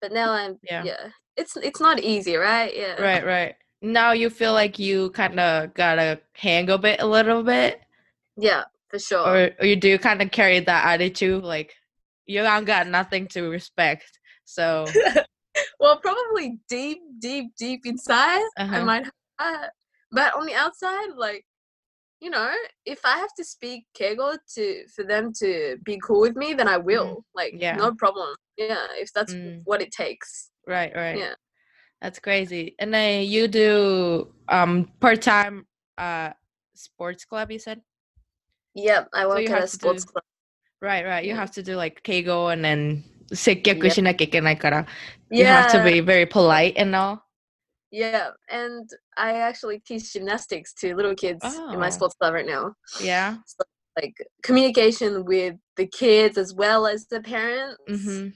[0.00, 0.58] But now I'm.
[0.62, 0.84] Yeah.
[0.84, 1.08] Yeah.
[1.36, 2.74] It's it's not easy, right?
[2.76, 3.00] Yeah.
[3.00, 3.54] Right, right.
[3.80, 7.80] Now you feel like you kind of got a hang of it a little bit,
[8.36, 9.26] Yeah, for sure.
[9.26, 11.74] or, or you do kind of carry that attitude like
[12.26, 14.04] you don't got nothing to respect.
[14.44, 14.84] So
[15.82, 18.84] well, probably deep, deep, deep inside, I Uh-huh.
[18.84, 19.70] might have that.
[20.12, 21.44] But on the outside, like,
[22.20, 22.52] you know,
[22.86, 26.68] if I have to speak keigo to for them to be cool with me, then
[26.68, 27.24] I will.
[27.34, 27.62] Like, Mm-hmm.
[27.62, 27.76] Yeah.
[27.76, 28.30] no problem.
[28.56, 29.62] Yeah, if that's Mm.
[29.64, 30.50] what it takes.
[30.68, 31.18] right, right.
[31.18, 31.34] Yeah.
[32.00, 32.76] That's crazy.
[32.78, 35.66] And then you do um part-time
[35.98, 36.30] uh
[36.74, 37.80] sports club you said?
[38.74, 40.24] Yep, I work you at a sports do- club.
[40.80, 41.24] Right, right.
[41.24, 41.40] You Yeah.
[41.42, 43.89] have to do like keigo and then 接客 Yeah.
[43.89, 44.85] しなきゃいけないから
[45.29, 47.19] you have to Yeah, be very polite and all.
[47.91, 51.91] yeah, and I actually teach gymnastics to little kids in my Oh.
[51.91, 52.73] sports club right now.
[53.01, 53.37] Yeah.
[53.95, 57.77] Like communication with the kids as well as the parents.
[57.89, 58.33] Mhm.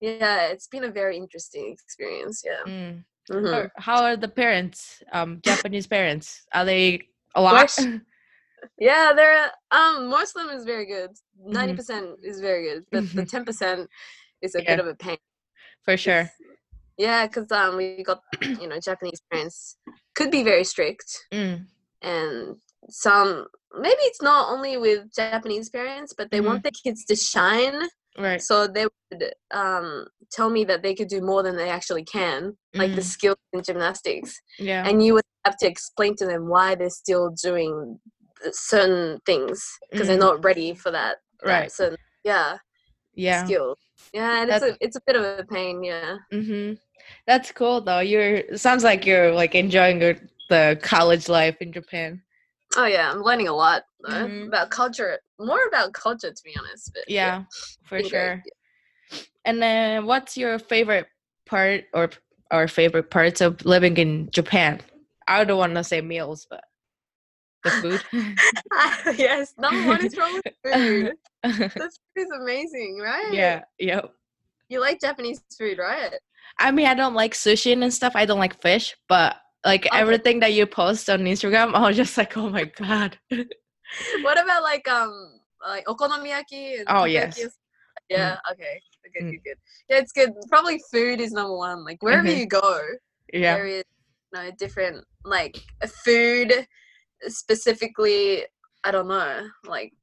[0.00, 2.42] Yeah, it's been a very interesting experience.
[2.44, 2.64] Yeah.
[2.66, 3.04] Mm.
[3.30, 3.54] Mhm.
[3.54, 5.02] Or How are the parents?
[5.12, 6.44] Um Japanese parents?
[6.52, 7.00] Are they
[7.34, 7.54] a lot?
[7.54, 7.86] Worse.
[8.78, 11.10] Yeah, they're um most of them is very good.
[11.38, 11.76] 90 Mhm.
[11.76, 13.28] percent is very good, but the Mhm.
[13.28, 13.88] ten percent
[14.41, 14.75] is a Yeah.
[14.75, 15.17] bit of a pain.
[15.83, 16.23] For sure.
[16.25, 16.31] 'cause-
[16.97, 18.21] Yeah, because um we got
[18.61, 19.77] you know Japanese parents
[20.15, 21.67] could be very strict, Mm.
[22.01, 22.55] and
[22.89, 23.47] some
[23.79, 26.47] maybe it's not only with Japanese parents, but they Mm-hmm.
[26.47, 27.87] want their kids to shine.
[28.17, 28.41] Right.
[28.41, 32.57] So they would um tell me that they could do more than they actually can,
[32.73, 33.13] like the Mm.
[33.15, 34.31] skills in gymnastics.
[34.59, 34.87] Yeah.
[34.87, 37.99] and you would have to explain to them why they're still doing
[38.51, 39.57] certain things
[39.91, 40.29] because they're Mm.
[40.29, 41.71] not ready for that Right.
[41.71, 42.57] So yeah,
[43.17, 43.45] Yeah.
[43.45, 43.75] skill
[44.13, 46.77] yeah it's a it's a bit of a pain yeah Mhm.
[47.25, 47.99] That's cool though.
[47.99, 50.15] You're sounds like you're like enjoying your,
[50.49, 52.21] the college life in Japan.
[52.75, 54.47] oh yeah i'm learning a lot though, Mhm.
[54.47, 57.43] about culture more about culture to be honest but Yeah,
[57.87, 58.43] for been great, sure.
[59.45, 61.07] And then what's your favorite
[61.45, 62.09] part or
[62.51, 64.79] or favorite parts of living in Japan?
[65.27, 66.63] I don't want to say meals, but
[67.69, 68.03] the food.
[69.17, 74.11] yes number one is probably food the food is amazing right yeah, yep.
[74.69, 76.13] you like japanese food right
[76.59, 78.13] I mean, I don't like sushi and stuff.
[78.15, 79.99] I don't like fish, but like Okay.
[79.99, 83.17] everything that you post on Instagram, I was just like, oh my god.
[84.21, 85.13] what about like um
[85.67, 87.45] like okonomiyaki and Oh, yes.
[88.09, 88.81] yeah okay
[89.13, 89.31] good Mm.
[89.31, 89.57] good good
[89.89, 92.39] yeah it's good probably food is number one like wherever Mhm.
[92.39, 92.79] you go
[93.33, 93.55] Yeah.
[93.55, 93.83] there is
[94.33, 95.55] you know different like
[96.05, 96.65] food
[97.27, 98.43] specifically
[98.83, 99.93] i don't know like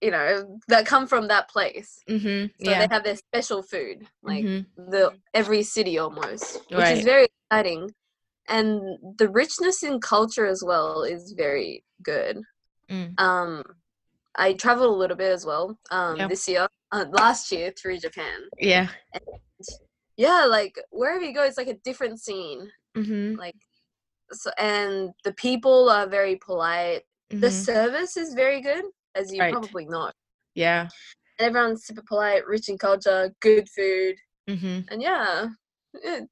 [0.00, 2.46] you know that come from that place Mm-hmm.
[2.64, 2.78] so yeah.
[2.86, 4.66] they have their special food like Mhm.
[4.76, 6.98] the every city almost which Right.
[6.98, 7.90] is very exciting
[8.48, 12.40] and the richness in culture as well is very good
[12.90, 13.18] Mm.
[13.18, 13.64] um
[14.36, 16.28] i traveled a little bit as well um Yeah.
[16.28, 18.88] this year uh, last year through japan Yeah.
[20.16, 23.34] yeah like wherever you go it's like a different scene Mm-hmm.
[23.36, 23.56] like
[24.32, 27.50] so and the people are very polite the mhm.
[27.50, 28.84] service is very good
[29.14, 29.52] as you Right.
[29.52, 30.10] probably know
[30.54, 30.88] Yeah.
[31.38, 34.16] everyone's super polite rich in culture good food
[34.48, 34.80] Mm-hmm.
[34.92, 35.48] and yeah,
[35.94, 36.28] it,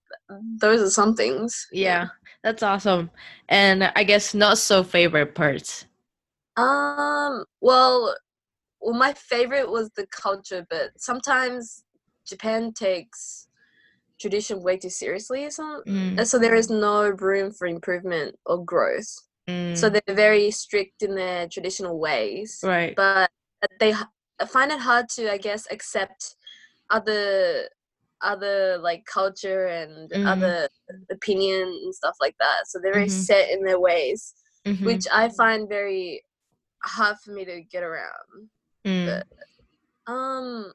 [0.60, 1.66] those are some things.
[1.72, 2.06] Yeah,
[2.44, 3.10] that's awesome.
[3.48, 5.86] And I guess not so favorite parts.
[6.56, 7.44] Um.
[7.60, 8.14] Well,
[8.80, 11.82] well, my favorite was the culture, but sometimes
[12.26, 13.48] Japan takes
[14.20, 15.50] tradition way too seriously.
[15.50, 19.12] So, Mm, so there is no room for improvement or growth.
[19.48, 22.60] mm, So they're very strict in their traditional ways.
[22.62, 22.94] right.
[22.96, 23.30] but
[23.80, 23.94] they
[24.48, 26.36] find it hard to I guess accept
[26.90, 27.68] other
[28.20, 30.26] other like culture and Mhm.
[30.26, 30.68] other
[31.10, 32.66] opinion and stuff like that.
[32.68, 33.24] So they're very Mhm.
[33.26, 34.34] set in their ways,
[34.66, 36.24] Mhm, which I find very
[36.82, 38.50] hard for me to get around.
[38.86, 39.22] mm.
[40.06, 40.72] Um,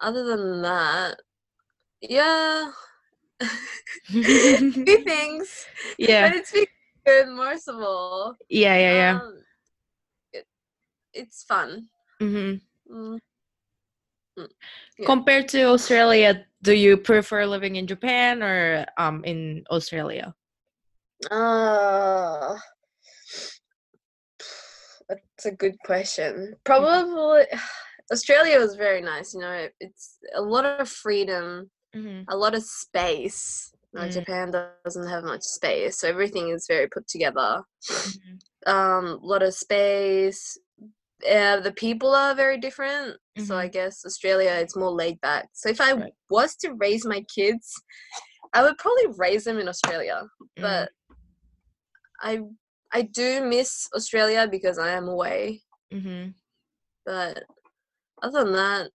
[0.00, 1.20] other than that,
[2.08, 2.70] yeah,
[4.06, 5.66] few things,
[5.98, 6.66] yeah, but it's been
[7.06, 8.36] good most of all.
[8.48, 9.20] yeah, yeah, yeah.
[9.20, 9.38] Um,
[10.32, 10.46] it,
[11.12, 11.88] it's fun.
[12.20, 12.54] hmm
[12.90, 13.18] Mm.
[14.98, 15.06] Yeah.
[15.06, 20.34] Compared to Australia, do you prefer living in Japan or um in Australia?
[21.30, 22.56] Uh,
[25.08, 26.56] that's a good question.
[26.64, 27.46] Probably
[28.12, 29.34] Australia was very nice.
[29.34, 33.72] You know, it's a lot of freedom, hmm a lot of space.
[33.96, 34.12] Mm.
[34.12, 34.50] Japan
[34.84, 37.62] doesn't have much space, so everything is very put together.
[37.90, 38.34] hmm
[38.66, 40.58] Um, a lot of space.
[41.30, 43.18] Uh, the people are very different.
[43.38, 45.48] So I guess Australia it's more laid back.
[45.52, 46.00] So if I Mm-hmm.
[46.02, 46.14] Right.
[46.30, 47.66] was to raise my kids,
[48.54, 50.22] I would probably raise them in Australia.
[50.58, 50.62] Mm.
[50.62, 50.88] But
[52.20, 52.40] I
[52.92, 55.62] I do miss Australia because I am away.
[55.92, 56.28] hmm
[57.04, 57.44] But
[58.22, 58.90] other than that,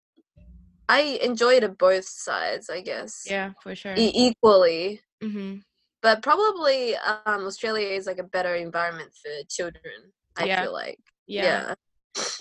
[0.89, 3.23] I enjoyed it both sides, I guess.
[3.30, 3.95] Yeah, for sure.
[3.97, 5.02] E- equally.
[5.21, 5.58] hmm
[6.02, 10.13] But probably um, Australia is like a better environment for children.
[10.38, 10.62] I Yeah.
[10.63, 11.00] feel like.
[11.28, 11.43] Yeah.
[11.43, 11.73] Yeah.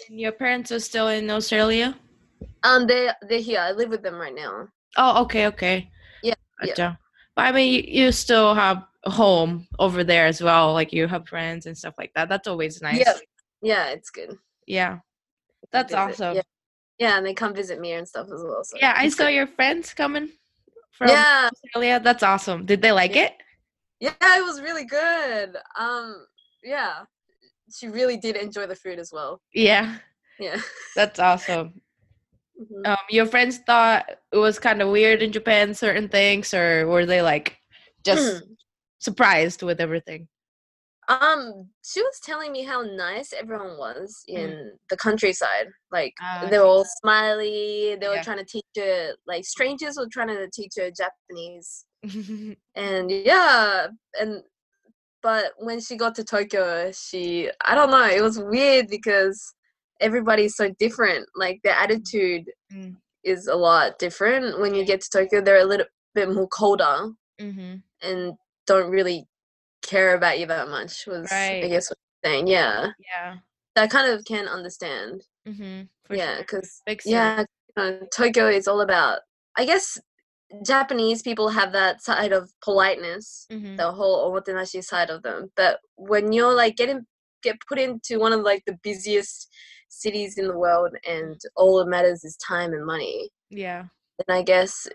[0.08, 1.98] And your parents are still in Australia?
[2.62, 3.60] Um, they they're here.
[3.60, 4.68] I live with them right now.
[4.96, 5.90] Oh, okay, okay.
[6.22, 6.96] Yeah, yeah.
[7.34, 10.72] But I mean, you, you still have a home over there as well.
[10.72, 12.28] Like you have friends and stuff like that.
[12.28, 12.98] That's always nice.
[13.04, 13.18] Yeah.
[13.62, 14.38] Yeah, it's good.
[14.66, 14.98] Yeah.
[15.72, 16.36] That's awesome.
[16.36, 16.42] Yeah.
[16.98, 18.64] Yeah, and they come visit me and stuff as well.
[18.64, 20.30] So Yeah, I saw your friends coming
[20.92, 22.00] from Yeah, Australia.
[22.02, 22.66] That's awesome.
[22.66, 23.24] Did they like Yeah.
[23.24, 23.34] it?
[24.00, 25.56] yeah, it was really good.
[25.78, 26.26] Um,
[26.62, 27.04] yeah,
[27.74, 29.40] she really did enjoy the food as well.
[29.54, 29.98] Yeah,
[30.38, 30.60] Yeah.
[30.94, 31.80] that's awesome.
[32.56, 32.86] Mhm.
[32.86, 37.04] Um, your friends thought it was kind of weird in Japan, certain things, or were
[37.04, 37.58] they like
[38.02, 38.42] just
[38.98, 40.26] surprised with everything?
[41.08, 45.68] Um, she was telling me how nice everyone was in the countryside.
[45.92, 47.96] Like Ah, they were all smiley.
[48.00, 51.84] They were trying to teach her, like strangers were trying to teach her Japanese.
[52.76, 53.86] And yeah,
[54.20, 54.42] and
[55.22, 59.54] but when she got to Tokyo, she I don't know, it was weird because
[60.00, 61.26] everybody's so different.
[61.36, 62.96] Like their attitude Mm.
[63.24, 64.58] is a lot different.
[64.60, 68.34] When you get to Tokyo, they're a little bit more colder hmm and
[68.66, 69.26] don't really
[69.86, 71.06] care about you that much.
[71.06, 72.46] Was I guess what I'm saying?
[72.48, 73.36] Yeah, Yeah.
[73.76, 75.22] I kind of can understand.
[75.46, 77.02] hmm yeah, because sense.
[77.06, 79.20] yeah, you know, Tokyo is all about.
[79.58, 79.98] I guess
[80.64, 85.50] Japanese people have that side of politeness, hmm the whole omotenashi side of them.
[85.56, 87.04] But when you're like getting
[87.42, 89.48] get put into one of like the busiest
[89.88, 93.84] cities in the world, and all that matters is time and money, Yeah.
[94.18, 94.86] then I guess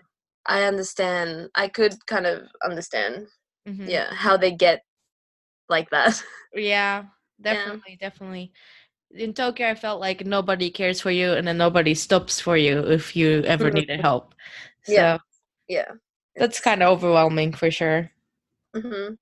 [0.46, 1.48] I understand.
[1.54, 3.26] I could kind of understand,
[3.66, 4.82] hmm yeah, how they get
[5.68, 6.22] like that.
[6.54, 7.04] Yeah.
[7.40, 7.96] Definitely.
[8.00, 8.52] Definitely.
[9.12, 12.80] In Tokyo, I felt like nobody cares for you, and then nobody stops for you
[12.80, 14.34] if you ever needed help.
[14.82, 15.18] So Yeah.
[15.68, 15.92] yeah,
[16.36, 18.10] that's kind of overwhelming for sure.
[18.74, 19.14] hmm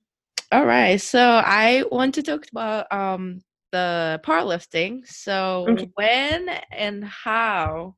[0.53, 1.01] All right.
[1.01, 5.07] So I want to talk about um the powerlifting.
[5.07, 5.91] So Okay.
[5.95, 7.97] when and how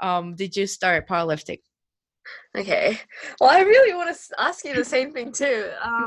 [0.00, 1.60] um did you start powerlifting?
[2.56, 2.98] Okay.
[3.40, 5.70] Well, I really want to ask you the same thing too.
[5.82, 6.06] Um,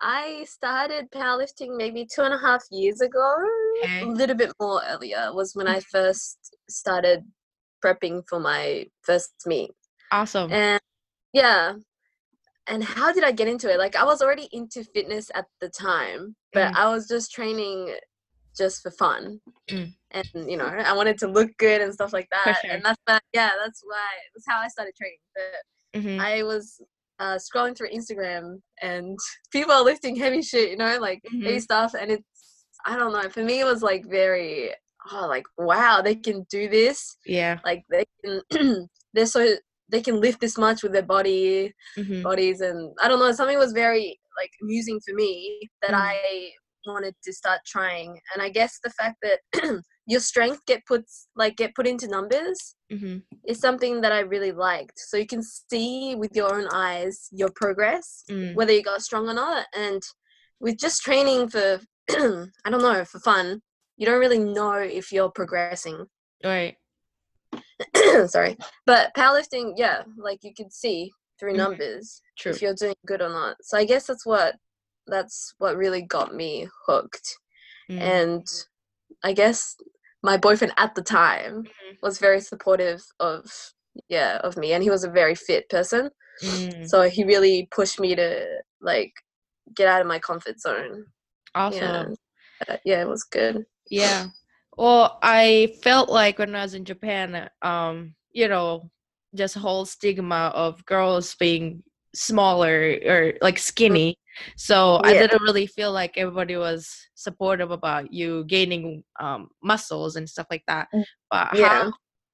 [0.00, 3.36] I started powerlifting maybe two and a half years ago.
[3.82, 4.02] Okay.
[4.02, 7.24] A little bit more earlier was when I first started
[7.84, 9.70] prepping for my first meet.
[10.12, 10.52] Awesome.
[10.52, 10.80] And
[11.32, 11.74] yeah.
[12.66, 13.78] And how did I get into it?
[13.78, 16.76] Like I was already into fitness at the time, but Mm.
[16.76, 17.96] I was just training
[18.56, 19.40] just for fun.
[19.70, 19.94] Mm.
[20.12, 22.58] And you know, I wanted to look good and stuff like that.
[22.64, 22.70] sure.
[22.74, 25.18] And that's that yeah, that's why that's how I started training.
[25.34, 26.20] But Mhm.
[26.20, 26.80] I was
[27.18, 29.18] uh, scrolling through Instagram and
[29.52, 31.62] people are lifting heavy shit, you know, like heavy Mhm.
[31.62, 31.94] stuff.
[31.98, 34.72] And it's, I don't know, for me, it was like very,
[35.10, 37.16] oh, like, wow, they can do this.
[37.26, 37.58] Yeah.
[37.64, 38.40] Like, they can,
[39.14, 39.56] they're so,
[39.88, 42.22] they can lift this much with their body, Mhm.
[42.22, 42.60] bodies.
[42.60, 46.00] And I don't know, something was very, like, amusing for me that Mm.
[46.00, 46.50] I
[46.86, 48.16] wanted to start trying.
[48.32, 49.40] And I guess the fact that
[50.08, 51.04] your strength get put
[51.36, 53.18] like get put into numbers Mm-hmm.
[53.46, 54.98] is something that I really liked.
[54.98, 58.54] So you can see with your own eyes your progress, Mm.
[58.54, 59.66] whether you got strong or not.
[59.76, 60.02] And
[60.58, 63.60] with just training for, I don't know, for fun,
[63.98, 66.06] you don't really know if you're progressing.
[66.42, 66.76] Right.
[68.26, 68.56] Sorry.
[68.86, 71.56] But powerlifting, yeah, like you can see through Mhm.
[71.64, 72.52] numbers True.
[72.52, 73.56] if you're doing good or not.
[73.62, 74.56] So I guess that's what
[75.06, 77.36] that's what really got me hooked.
[77.90, 78.00] Mm.
[78.00, 78.46] And
[79.24, 79.76] I guess
[80.22, 81.96] my boyfriend at the time Mhm.
[82.02, 83.44] was very supportive of
[84.08, 86.10] yeah of me and he was a very fit person
[86.42, 86.88] Mm.
[86.88, 88.46] so he really pushed me to
[88.80, 89.12] like
[89.74, 91.04] get out of my comfort zone
[91.54, 91.80] Awesome.
[91.80, 92.04] yeah
[92.68, 94.26] Uh, yeah it was good Yeah.
[94.76, 98.90] Well, I felt like when I was in Japan, um, you know,
[99.34, 101.82] just whole stigma of girls being
[102.14, 104.16] smaller or like skinny.
[104.56, 110.28] So I didn't really feel like everybody was supportive about you gaining um, muscles and
[110.28, 110.88] stuff like that.
[110.94, 111.04] Mm.
[111.30, 111.68] But Yeah.
[111.68, 111.92] how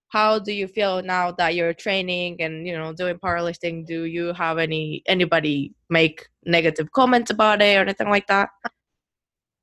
[0.08, 3.84] how do you feel now that you're training and you know doing powerlifting?
[3.86, 8.50] Do you have any anybody make negative comments about it or anything like that?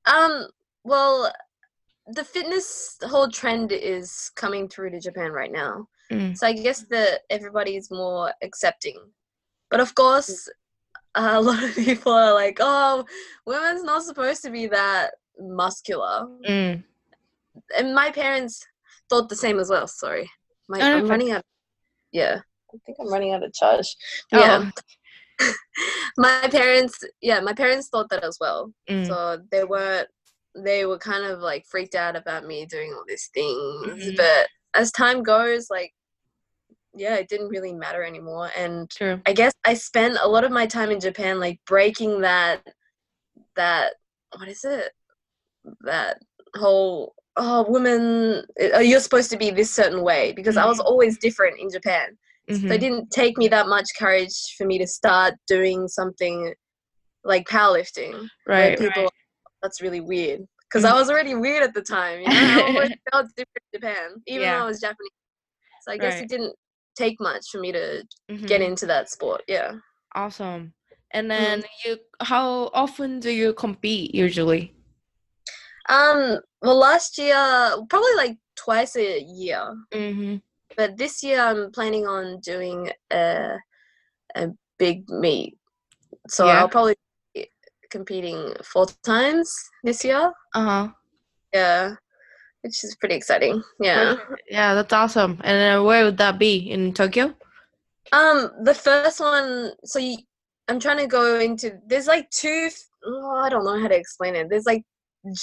[0.06, 0.48] um
[0.84, 1.32] well
[2.08, 6.36] the fitness whole trend is coming through to japan right now Mm.
[6.36, 8.98] so i guess that everybody's more accepting
[9.70, 10.50] but of course
[11.38, 13.06] a lot of people are like oh
[13.46, 16.84] women's not supposed to be that muscular Mm.
[17.78, 18.66] and my parents
[19.10, 19.88] thought the same as well.
[19.88, 20.30] Sorry,
[20.70, 21.10] my Oh, I'm fine.
[21.10, 21.44] running out.
[22.14, 22.40] Yeah,
[22.74, 23.96] I think I'm running out of charge.
[24.32, 24.40] Oh.
[24.40, 24.70] Yeah,
[26.18, 27.04] my parents.
[27.22, 28.72] Yeah, my parents thought that as well.
[28.90, 29.08] Mm.
[29.08, 30.06] So they were
[30.56, 34.06] they were kind of like freaked out about me doing all these things.
[34.06, 34.18] Mhm.
[34.18, 35.94] But as time goes, like
[36.94, 38.50] yeah, it didn't really matter anymore.
[38.58, 39.22] And True.
[39.26, 42.62] I guess I spent a lot of my time in Japan like breaking that
[43.56, 43.94] that
[44.38, 44.92] what is it?
[45.82, 46.18] That
[46.56, 48.44] whole oh women
[48.76, 50.86] uh, you're supposed to be this certain way because I was Mhm.
[50.86, 52.18] always different in Japan.
[52.50, 52.72] So Mhm.
[52.74, 56.54] it didn't take me that much courage for me to start doing something
[57.24, 58.28] like powerlifting.
[58.46, 58.78] Right.
[58.78, 59.12] people right.
[59.62, 60.46] that's really weird.
[60.68, 60.96] Because I Mhm.
[60.96, 62.22] was already weird at the time.
[62.22, 62.40] You know?
[62.40, 64.58] I always felt different in Japan, even Yeah.
[64.58, 65.12] though I was Japanese.
[65.84, 66.24] So I guess Right.
[66.24, 66.56] it didn't
[66.96, 68.48] take much for me to Mhm.
[68.48, 69.42] get into that sport.
[69.48, 69.74] Yeah.
[70.16, 70.74] Awesome.
[71.14, 71.62] And Mm-hmm.
[71.62, 74.74] then you, how often do you compete usually?
[75.90, 76.40] Um.
[76.62, 77.36] Well, last year,
[77.90, 79.76] probably like twice a year.
[79.92, 80.36] Mm-hmm.
[80.78, 83.58] But this year, I'm planning on doing a
[84.36, 85.58] a big meet.
[86.30, 86.60] So Yeah.
[86.60, 86.96] I'll probably
[87.34, 87.50] be
[87.90, 89.52] competing four times
[89.84, 90.32] this year.
[90.54, 90.88] Uh huh.
[91.54, 91.96] Yeah,
[92.62, 93.62] which is pretty exciting.
[93.80, 94.16] Yeah.
[94.50, 95.40] Yeah, that's awesome.
[95.44, 97.34] And where would that be in Tokyo?
[98.12, 99.72] Um, the first one.
[99.86, 100.18] So you,
[100.68, 101.80] I'm trying to go into.
[101.88, 102.70] There's like two.
[103.06, 104.48] Oh, I don't know how to explain it.
[104.50, 104.84] There's like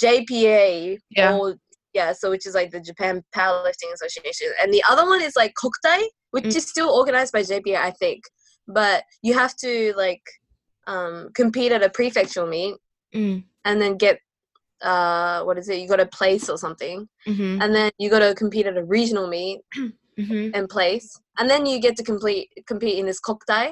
[0.01, 0.97] JPA.
[1.11, 1.37] Yeah.
[1.37, 1.55] Or,
[1.93, 2.13] yeah.
[2.13, 6.03] So which is like the Japan Powerlifting Association, and the other one is like Kokutai,
[6.31, 6.55] which Mm.
[6.55, 8.23] is still organized by JPA, I think.
[8.67, 10.21] But you have to like
[10.87, 12.75] um compete at a prefectural meet
[13.13, 13.43] Mm.
[13.65, 14.19] and then get
[14.81, 15.79] uh what is it?
[15.79, 17.61] You got a place or something, Mm-hmm.
[17.61, 19.61] and then you got to compete at a regional meet
[20.19, 20.51] Mm-hmm.
[20.53, 23.71] and place, and then you get to complete compete in this Kokutai.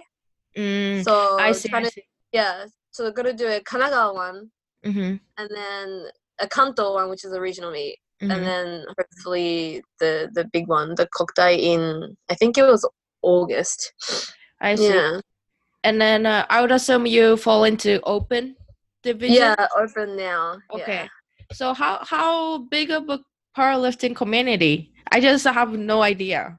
[0.57, 1.03] Mm.
[1.03, 1.69] So I see.
[1.73, 2.01] I to-
[2.33, 4.51] yeah, so we're gonna do a Kanagawa one,
[4.85, 5.15] Mm-hmm.
[5.37, 6.05] and then
[6.39, 8.31] a Kanto one, which is a regional meet, Mm-hmm.
[8.31, 12.87] and then hopefully the the big one, the Kokutai in I think it was
[13.21, 13.93] August.
[14.61, 14.87] I see.
[14.93, 15.19] Yeah,
[15.83, 18.55] And then uh, I would assume you fall into open
[19.03, 19.35] division.
[19.35, 20.57] yeah, open now.
[20.73, 21.03] Okay.
[21.03, 21.07] Yeah.
[21.53, 23.19] So how how big of a
[23.57, 24.91] powerlifting community?
[25.11, 26.57] I just have no idea.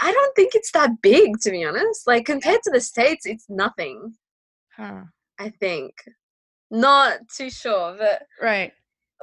[0.00, 2.06] I don't think it's that big to be honest.
[2.06, 4.14] Like compared to the states, it's nothing.
[4.76, 5.02] Huh.
[5.38, 5.92] I think.
[6.70, 8.72] Not too sure, but Right.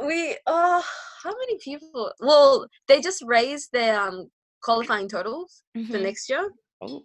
[0.06, 0.84] we oh
[1.24, 4.30] how many people well they just raised their um
[4.62, 6.04] qualifying totals for Mhm.
[6.04, 7.04] next year Oh.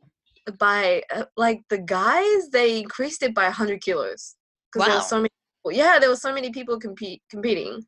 [0.58, 4.36] by uh, like the guys they increased it by 100 kilos
[4.72, 4.98] because there Wow.
[5.00, 5.72] were so many people.
[5.72, 7.82] yeah there were so many people compete competing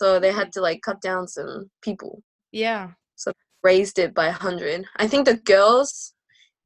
[0.00, 2.92] so they had to like cut down some people Yeah.
[3.16, 3.32] So
[3.62, 6.14] raised it by 100 i think the girls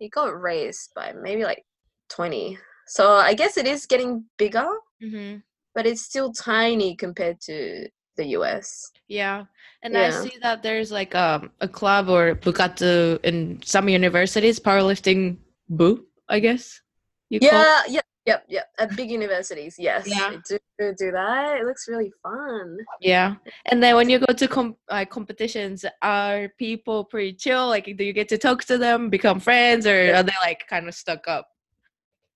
[0.01, 1.65] it got raised by maybe like
[2.11, 4.69] 20 so i guess it is getting bigger
[5.03, 5.39] Mm-hmm.
[5.75, 9.45] but it's still tiny compared to the us Yeah,
[9.83, 15.37] and I see that there's like um, a club or bukatsu in some universities, powerlifting
[15.69, 16.81] bu, I guess.
[17.29, 18.67] You call Yeah, yeah, yep, yep.
[18.79, 20.31] At big universities, yes, Yeah.
[20.49, 21.61] they do do that.
[21.61, 22.79] It looks really fun.
[23.01, 27.67] Yeah, and then when you go to com- uh, competitions, are people pretty chill?
[27.69, 30.21] Like, do you get to talk to them, become friends, or Yeah.
[30.21, 31.47] are they like kind of stuck up?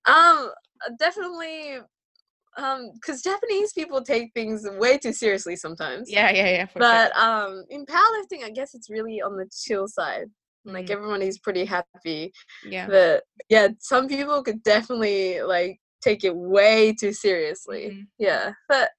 [0.05, 0.51] Um,
[0.99, 1.79] definitely.
[2.57, 6.65] um because japanese people take things way too seriously sometimes Yeah, yeah, yeah.
[6.65, 10.29] For but um in powerlifting i guess it's really on the chill side
[10.73, 10.91] like Mhm.
[10.91, 12.31] everyone is pretty happy
[12.63, 12.87] yeah.
[12.87, 18.07] but yeah some people could definitely like take it way too seriously Mhm.
[18.17, 18.89] yeah but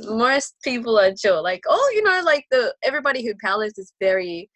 [0.00, 4.50] most people are chill like oh you know like the everybody who powerlifts is very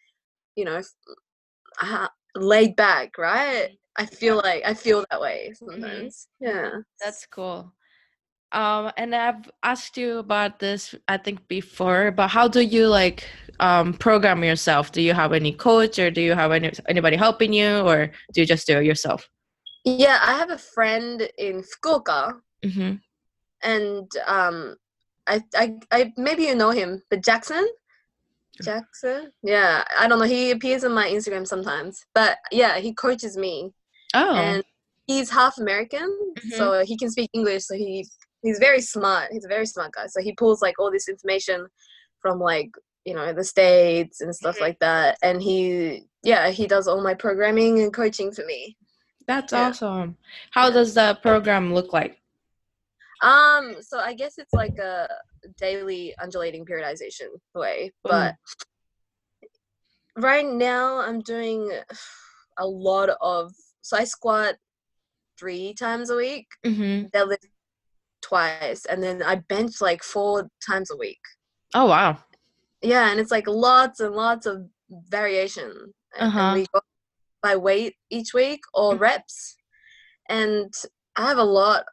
[0.56, 0.80] you know
[1.82, 6.70] uh, laid back right i feel like i feel that way sometimes yeah
[7.02, 7.72] That's cool.
[8.52, 13.26] Um, and I've asked you about this, I think, before, but how do you like
[13.60, 14.92] um program yourself?
[14.92, 18.40] Do you have any coach or do you have any anybody helping you or do
[18.40, 19.28] you just do it yourself?
[19.88, 22.34] yeah i have a friend in fukuoka
[22.64, 22.94] Mm-hmm.
[23.62, 24.74] and um
[25.28, 27.64] I, I i maybe you know him but jackson
[28.62, 33.36] jackson yeah i don't know he appears on my instagram sometimes but yeah he coaches
[33.36, 33.70] me
[34.14, 34.34] Oh.
[34.34, 34.64] and
[35.06, 36.08] he's half american
[36.56, 38.04] so he can speak english so he
[38.46, 41.66] he's very smart he's a very smart guy so he pulls like all this information
[42.22, 42.70] from like
[43.04, 44.60] you know the states and stuff Mhm.
[44.66, 48.76] like that and he yeah he does all my programming and coaching for me
[49.26, 49.68] That's yeah.
[49.68, 50.16] awesome.
[50.56, 50.74] How Yeah.
[50.78, 52.14] does the program look like?
[53.22, 55.08] Um, so I guess it's like a
[55.58, 58.34] daily undulating periodization way, but
[60.16, 61.70] right now I'm doing
[62.58, 64.54] a lot of so I squat
[65.38, 67.06] three times a week, Mm-hmm.
[67.16, 67.46] deadlift
[68.22, 71.20] twice, and then I bench like four times a week.
[71.74, 72.18] Oh wow.
[72.82, 74.66] Yeah, and it's like lots and lots of
[75.08, 75.92] variation.
[76.18, 76.38] Uh-huh.
[76.38, 76.80] And we go
[77.42, 79.00] by weight each week or Mhm.
[79.00, 79.56] reps.
[80.28, 80.72] And
[81.16, 81.84] I have a lot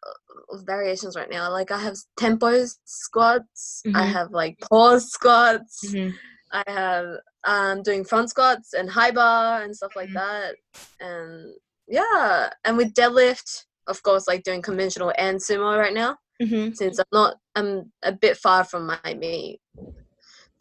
[0.51, 1.49] of variations right now.
[1.51, 4.11] Like I have tempo squats, I Mhm.
[4.11, 6.15] have like pause squats, Mm-hmm.
[6.51, 7.07] I have
[7.45, 10.13] um doing front squats and high bar and stuff like Mhm.
[10.13, 10.55] that.
[10.99, 11.55] And
[11.87, 16.73] yeah, and with deadlift, of course, like doing conventional and sumo right now Mm-hmm.
[16.73, 19.59] since I'm not I'm a bit far from my meet.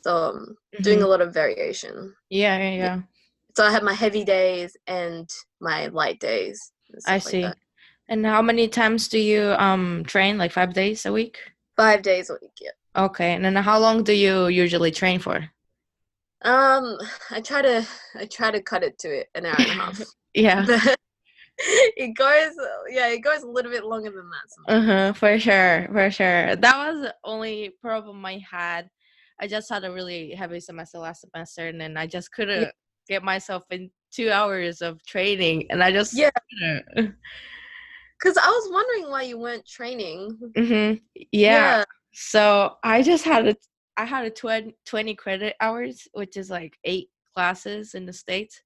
[0.02, 1.94] So I'm doing a lot of variation.
[1.94, 2.08] Mm-hmm.
[2.30, 3.00] Yeah, yeah, yeah.
[3.56, 5.28] So I have my heavy days and
[5.60, 6.72] my light days.
[7.06, 7.42] I like see.
[7.42, 7.56] that.
[8.08, 10.38] And how many times do you um train?
[10.38, 11.38] Like five days a week?
[11.76, 13.04] Five days a week, yeah.
[13.04, 13.32] Okay.
[13.32, 15.36] And then how long do you usually train for?
[16.42, 16.98] Um,
[17.30, 20.00] I try to I try to cut it to an hour and a half.
[20.34, 20.64] Yeah.
[21.96, 22.52] It goes
[22.90, 24.88] yeah, it goes a little bit longer than that sometimes.
[24.88, 26.56] Uh-huh, for sure, for sure.
[26.56, 28.88] That was the only problem I had.
[29.40, 32.70] I just had a really heavy semester last semester and then I just couldn't
[33.08, 36.30] get myself in two hours of training and I just Yeah.
[36.94, 40.38] Because I was wondering why you weren't training.
[40.56, 40.94] hmm
[41.32, 41.84] yeah.
[42.12, 43.56] So I just had a
[43.96, 48.62] I had a 20, 20 credit hours, which is like eight classes in the States.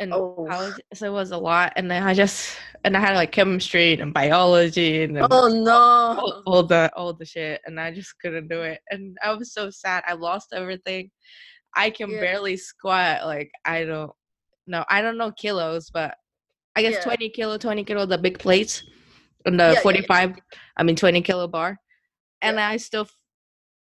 [0.00, 0.46] And Oh.
[0.48, 1.74] college, so it was a lot.
[1.76, 6.42] And then I just and I had like chemistry and biology and Oh all, no.
[6.46, 8.80] all the all the shit and I just couldn't do it.
[8.90, 10.02] And I was so sad.
[10.06, 11.10] I lost everything.
[11.76, 12.20] I can Yeah.
[12.20, 14.10] barely squat like I don't
[14.66, 14.84] know.
[14.88, 16.16] I don't know kilos, but
[16.74, 17.02] I guess Yeah.
[17.04, 18.82] 20 kilo, 20 kilo the big plates
[19.44, 19.82] and the Yeah, yeah.
[19.82, 20.34] 45
[20.78, 21.78] I mean 20 kilo bar.
[22.42, 23.06] And I still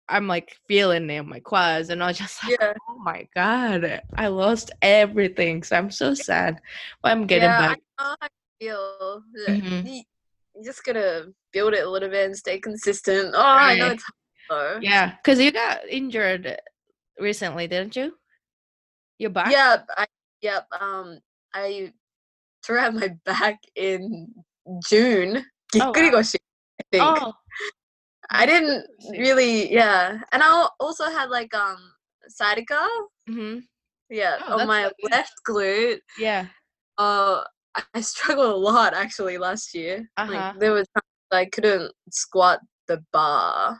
[0.10, 2.74] I'm like feeling it in my quads and I was just like, Yeah.
[2.89, 5.64] oh my god, I lost everything.
[5.64, 6.60] So I'm so sad.
[7.01, 7.80] But I'm getting yeah, back.
[7.99, 8.28] I know how
[8.60, 9.24] you feel.
[9.47, 9.86] Mhm.
[9.86, 10.03] You,
[10.66, 13.34] just gotta build it a little bit and stay consistent.
[13.36, 14.03] Oh, I know it's
[14.49, 14.80] hard though.
[14.82, 16.60] Yeah, because you got injured
[17.20, 18.14] recently, didn't you?
[19.20, 19.51] Your back?
[19.51, 20.05] Yeah, I
[20.41, 20.68] yep.
[20.80, 21.20] Um,
[21.53, 21.93] I
[22.66, 24.34] tore out my back in
[24.88, 25.45] June.
[25.80, 26.20] Oh, wow.
[26.20, 27.03] I think.
[27.03, 27.34] Oh,
[28.32, 30.19] I didn't really, yeah.
[30.32, 31.77] And I also had like um
[32.27, 32.88] sciatica,
[33.27, 33.59] hmm
[34.09, 35.11] yeah, Oh, on my not good.
[35.11, 35.99] left glute.
[36.17, 36.47] yeah.
[36.97, 37.43] Uh,
[37.93, 40.09] I, struggled a lot actually last year.
[40.17, 40.32] Uh-huh.
[40.32, 43.80] Like there was times I couldn't squat the bar.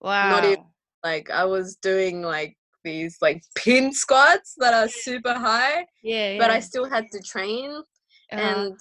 [0.00, 0.38] Wow.
[0.38, 0.64] even-
[1.04, 6.38] Like I was doing like these like pin squats that are super high, yeah, yeah.
[6.38, 7.70] but I still had to train
[8.32, 8.40] uh-huh.
[8.42, 8.74] and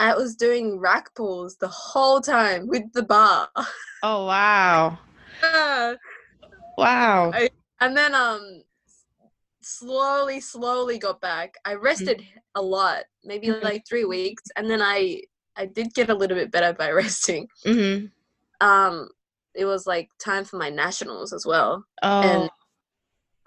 [0.00, 3.48] I was doing rack pulls the whole time with the bar.
[4.02, 4.98] oh wow,
[5.42, 5.96] Yeah.
[6.78, 7.32] wow.
[7.32, 8.62] I- and then um
[9.62, 11.54] slowly slowly got back.
[11.64, 12.22] I rested
[12.54, 13.62] a lot, maybe Mhm.
[13.62, 15.22] like 3 weeks, and then I
[15.56, 17.48] I did get a little bit better by resting.
[17.64, 18.06] hmm
[18.60, 19.08] Um
[19.54, 21.84] it was like time for my nationals as well.
[22.02, 22.48] Oh,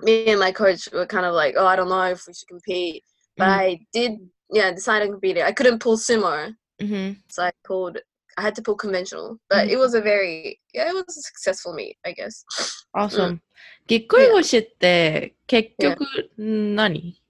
[0.01, 2.47] Me and my coach were kind of like, "Oh, I don't know if we should
[2.47, 3.04] compete."
[3.38, 3.60] But Mhm.
[3.60, 4.20] I did
[4.53, 5.39] yeah, decide to compete.
[5.39, 6.55] I couldn't pull sumo.
[6.81, 7.99] hmm so I pulled.
[8.39, 11.73] I had to pull conventional, but it was a very yeah, it was a successful
[11.75, 12.45] meet, I guess.
[12.95, 13.41] awesome.
[13.87, 16.05] ぎっくり腰って結局
[16.39, 17.21] 何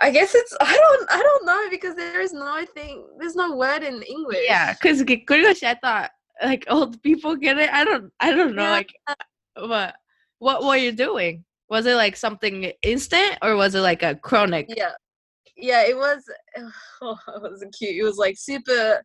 [0.00, 3.54] I guess it's I don't I don't know because there is no thing there's no
[3.56, 4.46] word in English.
[4.48, 6.10] Yeah, because ぎっくり腰 I thought
[6.42, 7.70] like old people get it.
[7.72, 8.70] I don't I don't know Yeah.
[8.72, 8.92] like
[9.56, 9.94] what
[10.38, 11.44] what were you doing?
[11.68, 14.66] Was it like something instant or was it like a chronic?
[14.68, 14.92] Yeah,
[15.59, 15.83] yeah.
[15.85, 16.23] It was.
[17.01, 17.95] Oh, it wasn't cute.
[17.95, 19.03] It was like super,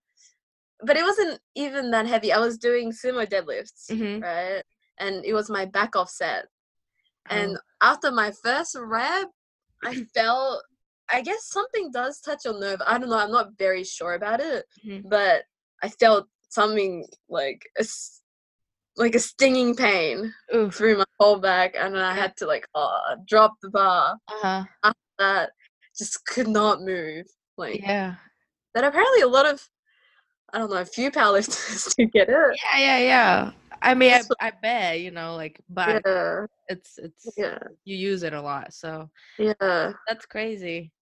[0.83, 2.33] but it wasn't even that heavy.
[2.33, 4.21] I was doing sumo deadlifts, Mhm.
[4.23, 4.63] right?
[4.99, 6.47] And it was my back off set.
[7.31, 7.61] And Oh.
[7.93, 9.29] after my first rep,
[9.85, 10.63] I felt.
[11.13, 12.81] I guess something does touch your nerve.
[12.87, 13.19] I don't know.
[13.19, 15.03] I'm not very sure about it, Mhm.
[15.09, 15.45] but
[15.83, 17.85] I felt something like a
[18.97, 20.75] like a stinging pain Oof.
[20.75, 24.17] through my whole back, and then I had to like uh, drop the bar.
[24.29, 24.65] Uh-huh.
[25.19, 25.51] That
[25.97, 27.27] just could not move.
[27.57, 28.15] Like Yeah.
[28.75, 28.85] that.
[28.85, 29.69] Apparently, a lot of
[30.53, 32.57] I don't know, a few powerlifters to get it.
[32.75, 33.51] Yeah, yeah, yeah.
[33.83, 38.23] I mean, I, I bet, you know, like but Yeah, it's it's yeah, you use
[38.23, 38.73] it a lot.
[38.73, 40.93] So yeah, that's crazy.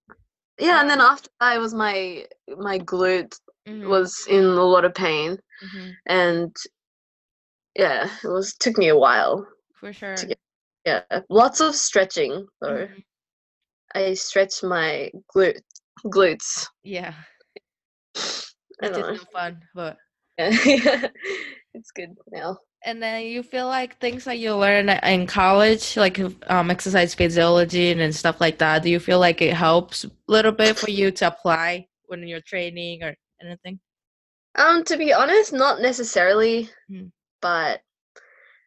[0.59, 0.81] yeah.
[0.81, 2.25] And then Um, after that, it was my
[2.57, 3.35] my glute
[3.67, 6.55] Mhm, was in a lot of pain, mhm, and
[7.75, 9.45] yeah, it was took me a while.
[9.73, 10.15] For sure.
[10.15, 10.39] get-
[10.85, 12.87] Yeah, lots of stretching though.
[12.87, 13.03] Mhm,
[13.95, 15.61] I stretch my glute
[16.05, 16.67] glutes.
[16.83, 17.13] Yeah.
[18.15, 19.13] It's Which don't is know.
[19.13, 19.97] no fun, but
[20.37, 21.07] Yeah,
[21.73, 22.57] it's good now.
[22.85, 26.19] and then you feel like things that you learn in college, like
[26.49, 30.11] um, exercise physiology and, and stuff like that, do you feel like it helps a
[30.27, 33.79] little bit for you to apply when you're training or anything?
[34.55, 37.11] Um, to be honest, not necessarily, Mm.
[37.41, 37.81] but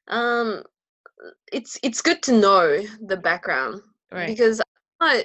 [0.09, 0.63] um,
[1.53, 4.27] it's it's good to know the background Right.
[4.29, 4.63] because
[5.01, 5.21] uh,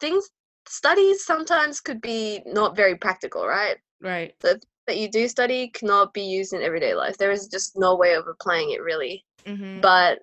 [0.00, 0.30] things
[0.66, 3.76] studies sometimes could be not very practical, right?
[4.00, 4.34] Right.
[4.40, 7.16] That you do study cannot be used in everyday life.
[7.16, 9.24] There is just no way of applying it really.
[9.46, 9.80] Mm-hmm.
[9.80, 10.18] But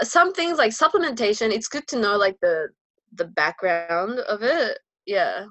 [0.00, 2.68] uh, some things like supplementation, it's good to know like the
[3.16, 4.78] the background of it.
[5.06, 5.46] Yeah.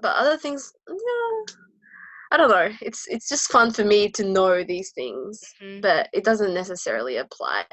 [0.00, 1.54] But other things, yeah,
[2.32, 2.70] I don't know.
[2.80, 5.82] It's it's just fun for me to know these things, Mhm.
[5.82, 7.64] but it doesn't necessarily apply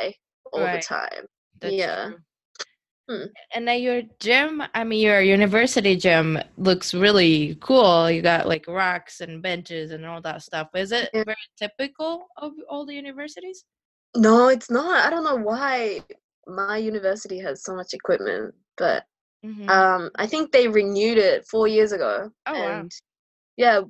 [0.54, 0.82] all Right.
[0.82, 1.26] the time.
[1.60, 2.10] That's yeah.
[2.10, 2.18] true.
[3.10, 3.26] Hmm.
[3.54, 8.10] And then your gym, I mean, your university gym looks really cool.
[8.12, 10.70] You got like racks and benches and all that stuff.
[10.76, 11.24] Is it Yeah.
[11.26, 13.66] very typical of all the universities?
[14.16, 15.06] No, it's not.
[15.06, 16.02] I don't know why
[16.48, 19.06] my university has so much equipment, but
[19.46, 19.70] Mm-hmm.
[19.70, 22.32] um, I think they renewed it four years ago.
[22.48, 22.90] Oh, wow.
[23.58, 23.82] yeah,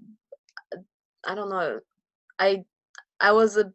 [1.26, 1.80] I don't know.
[2.40, 2.64] I
[3.20, 3.72] I was a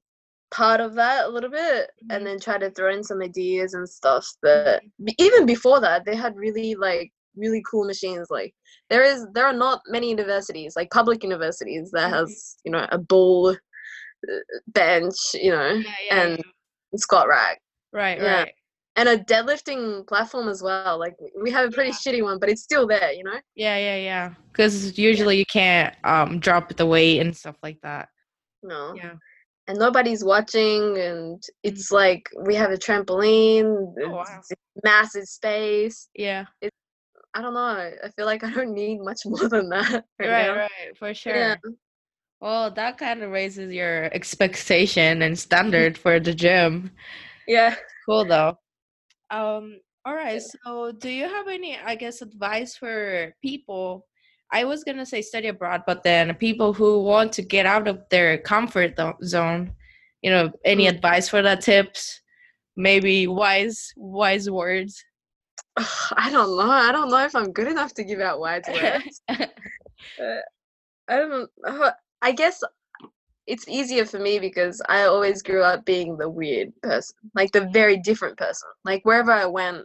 [0.55, 2.14] part of that a little bit, Mhm.
[2.16, 4.26] and then try to throw in some ideas and stuff.
[4.42, 8.28] But b- even before that, they had really like really cool machines.
[8.30, 8.55] Like
[8.90, 12.14] there is there are not many universities like public universities that Mhm.
[12.18, 14.36] has you know a bull uh,
[14.68, 16.98] bench, you know, yeah, yeah, and yeah.
[16.98, 17.61] squat rack
[17.92, 18.55] Right, right.
[18.96, 20.98] and a deadlifting platform as well.
[20.98, 23.38] Like we- have a pretty shitty one, but it's still there, you know.
[23.55, 24.34] Yeah, yeah, yeah.
[24.50, 28.09] Because usually you can't um drop the weight and stuff like that.
[28.62, 28.94] No.
[28.94, 29.16] Yeah.
[29.68, 34.40] And nobody's watching and it's like we have a trampoline Oh, wow.
[34.84, 36.46] massive space Yeah.
[37.34, 37.60] i don't know
[38.04, 41.34] i feel like i don't need much more than that right, Right, right, for sure.
[41.34, 41.54] yeah
[42.40, 46.90] Well, that kind of raises your expectation and standard for the gym.
[47.46, 47.74] yeah
[48.06, 48.58] Cool though.
[49.30, 50.42] Um, all right.
[50.42, 54.06] So, do you have any, I guess, advice for people?
[54.55, 57.98] I was gonna say study abroad, but then people who want to get out of
[58.11, 58.94] their comfort
[59.24, 59.74] zone,
[60.22, 60.94] you know, any Mm.
[60.94, 61.61] advice for that?
[61.61, 62.22] Tips,
[62.76, 65.05] maybe wise, wise words.
[66.16, 69.22] i don't know i don't know if i'm good enough to give out wise words
[69.28, 71.90] i don't know
[72.22, 72.62] i guess
[73.46, 77.68] it's easier for me because i always grew up being the weird person like the
[77.72, 79.84] very different person like wherever i went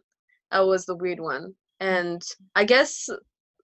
[0.51, 2.21] i was the weird one and
[2.55, 3.09] i guess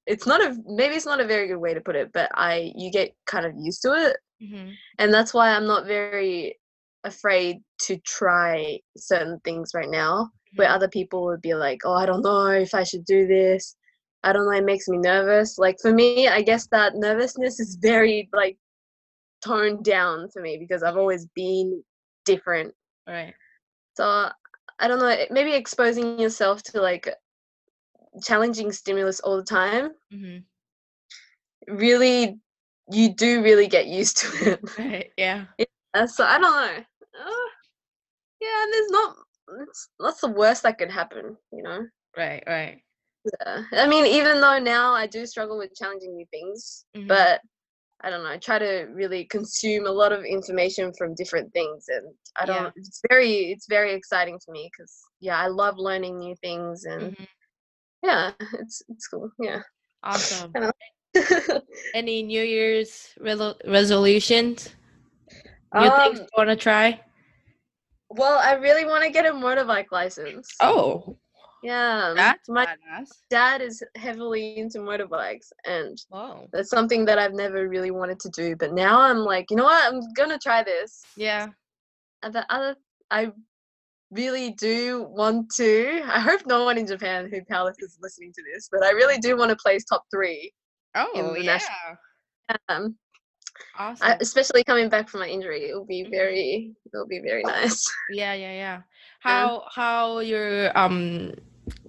[0.07, 2.71] it's not a maybe it's not a very good way to put it but i
[2.75, 4.73] you get kind of used to it Mhm.
[4.99, 6.59] and that's why i'm not very
[7.03, 10.75] afraid to try certain things right now where Mhm.
[10.75, 13.75] other people would be like oh i don't know if i should do this
[14.23, 17.75] i don't know it makes me nervous like for me i guess that nervousness is
[17.81, 18.57] very like
[19.43, 21.83] toned down for me because i've always been
[22.25, 22.73] different
[23.07, 23.33] Right.
[23.95, 24.29] so
[24.79, 27.07] i don't know maybe exposing yourself to like
[28.23, 30.37] challenging stimulus all the time hmm
[31.67, 32.39] really
[32.91, 35.11] you do really get used to it Right.
[35.17, 35.45] Yeah.
[35.93, 36.83] Uh, so I don't know.
[37.19, 37.49] Uh,
[38.41, 39.15] yeah, and there's not.
[39.61, 41.87] It's that's the worst that could happen, you know.
[42.17, 42.43] Right.
[42.45, 42.81] Right.
[43.45, 43.63] Yeah.
[43.73, 47.07] I mean, even though now I do struggle with challenging new things, Mhm.
[47.07, 47.41] but
[48.01, 48.29] I don't know.
[48.29, 52.73] I try to really consume a lot of information from different things, and I don't.
[52.75, 57.15] It's very, it's very exciting for me because yeah, I love learning new things, and
[57.15, 57.27] Mhm.
[58.05, 58.31] Yeah,
[58.61, 59.29] it's it's cool.
[59.39, 59.61] Yeah.
[60.03, 60.53] Awesome.
[61.93, 64.69] Any New Year's resol- resolutions?
[65.73, 67.01] You think Um, you want to try?
[68.09, 70.47] well, I really want to get a motorbike license.
[70.61, 71.17] Oh,
[71.63, 72.13] Yeah.
[72.15, 73.09] that's my badass.
[73.29, 76.47] dad is heavily into motorbikes and Whoa.
[76.53, 78.55] that's something that I've never really wanted to do.
[78.55, 79.83] But now I'm like, you know what?
[79.91, 81.01] I'm gonna try this.
[81.17, 81.47] Yeah.
[82.23, 82.75] And the other
[83.11, 83.31] I
[84.11, 86.01] really do want to.
[86.05, 89.17] I hope no one in Japan who powerlifts is listening to this, but I really
[89.17, 90.51] do want to place top three.
[90.95, 91.59] Oh, the yeah.
[92.69, 92.97] Um,
[93.77, 94.07] Awesome.
[94.07, 96.11] I, especially coming back from my injury, it will be Mhm.
[96.11, 97.85] very, it will be very nice.
[98.09, 98.81] yeah, yeah, yeah.
[99.19, 101.33] How how your um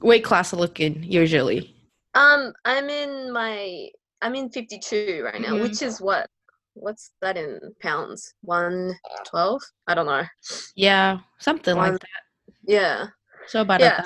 [0.00, 1.74] weight class looking usually?
[2.14, 3.88] Um, I'm in my,
[4.22, 5.62] I'm in 52 right now, Mhm.
[5.62, 6.28] which is what,
[6.76, 8.34] what's that in pounds?
[8.42, 8.94] One
[9.26, 9.62] twelve?
[9.86, 10.24] I don't know.
[10.76, 12.22] Yeah, something like that.
[12.66, 13.06] Yeah,
[13.46, 14.02] So about Yeah.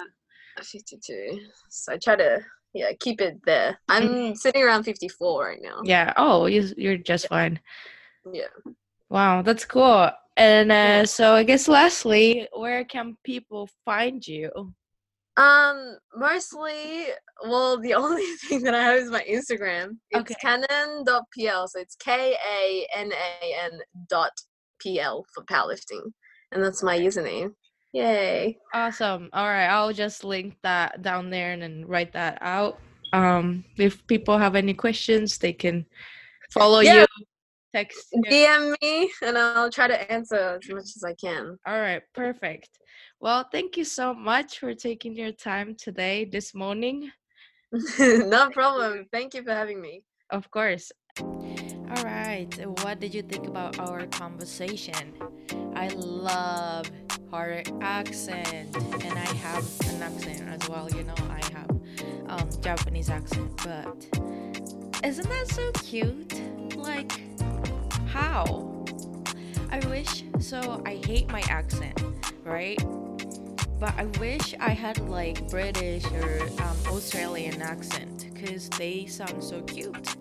[0.63, 1.41] 52.
[1.71, 2.41] So I try to,
[2.75, 3.79] yeah, keep it there.
[3.89, 5.81] I'm sitting around 54 right now.
[5.85, 6.13] Yeah.
[6.17, 7.61] Oh, you you're just fine.
[8.33, 8.53] Yeah.
[9.09, 10.11] Wow, that's cool.
[10.37, 14.73] And uh, so I guess lastly, where can people find you?
[15.37, 17.07] Um, mostly,
[17.43, 19.97] well, the only thing that I have is my Instagram.
[20.11, 20.35] It's Okay.
[20.45, 21.69] kanan.pl.
[21.69, 24.33] So it's K A N A N dot
[24.83, 26.03] PL for powerlifting.
[26.53, 27.53] And that's my username.
[27.93, 28.59] Yay.
[28.75, 29.29] Awesome.
[29.33, 32.79] All right, I'll just link that down there and then write that out.
[33.13, 35.85] Um, if people have any questions, they can
[36.53, 37.01] follow Yeah.
[37.19, 37.25] you,
[37.75, 38.07] text.
[38.13, 38.23] you.
[38.31, 41.57] DM me and I'll try to answer as much as I can.
[41.67, 42.69] All right, perfect.
[43.23, 47.13] Well, thank you so much for taking your time today, this morning.
[47.99, 49.09] no problem.
[49.13, 50.05] Thank you for having me.
[50.31, 50.91] Of course.
[51.21, 52.49] All right.
[52.83, 55.13] What did you think about our conversation?
[55.75, 56.91] I love
[57.31, 60.89] her accent, and I have an accent as well.
[60.89, 61.71] You know, I have
[62.29, 64.07] um, Japanese accent, but
[65.05, 66.41] isn't that so cute?
[66.75, 67.13] Like,
[68.07, 68.87] how?
[69.71, 70.25] I wish.
[70.39, 72.03] So I hate my accent,
[72.45, 72.81] right?
[73.81, 79.63] But I wish I had like British or um, Australian accent because they sound so
[79.63, 80.17] cute.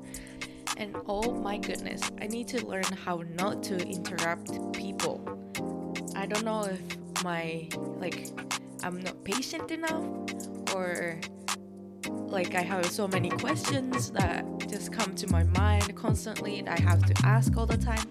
[0.78, 5.20] And oh my goodness, I need to learn how not to interrupt people.
[6.16, 6.82] I don't know if
[7.22, 7.68] my
[7.99, 8.30] like
[8.82, 10.05] I'm not patient enough
[10.74, 11.20] or
[12.07, 16.80] like I have so many questions that just come to my mind constantly and I
[16.80, 18.07] have to ask all the time.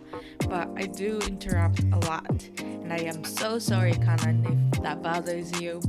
[0.48, 2.48] But I do interrupt a lot.
[2.58, 5.80] And I am so sorry, Kanan, if that bothers you.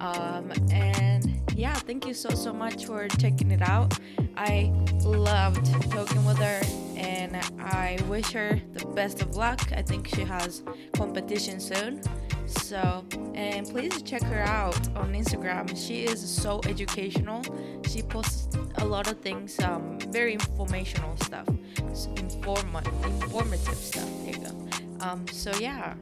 [0.00, 3.98] Um, and yeah, thank you so so much for checking it out.
[4.36, 4.72] I
[5.04, 6.60] loved talking with her,
[7.02, 9.60] and I wish her the best of luck.
[9.74, 10.62] I think she has
[10.94, 12.02] competition soon.
[12.46, 15.76] So, and please check her out on Instagram.
[15.76, 17.42] She is so educational.
[17.88, 24.08] She posts a lot of things, um, very informational stuff, informa- informative stuff.
[24.24, 24.62] There you go.
[25.00, 25.94] Um, so yeah,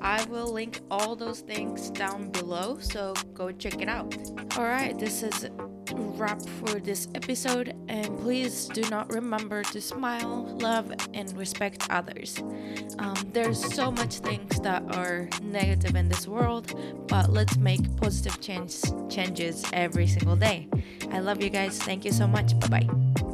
[0.00, 4.16] I will link all those things down below, so go check it out.
[4.56, 5.48] Alright, this is
[5.92, 12.38] wrap for this episode, and please do not remember to smile, love, and respect others.
[12.98, 16.74] Um, there's so much things that are negative in this world,
[17.08, 20.68] but let's make positive change changes every single day.
[21.10, 21.78] I love you guys.
[21.78, 22.58] Thank you so much.
[22.60, 23.31] Bye bye.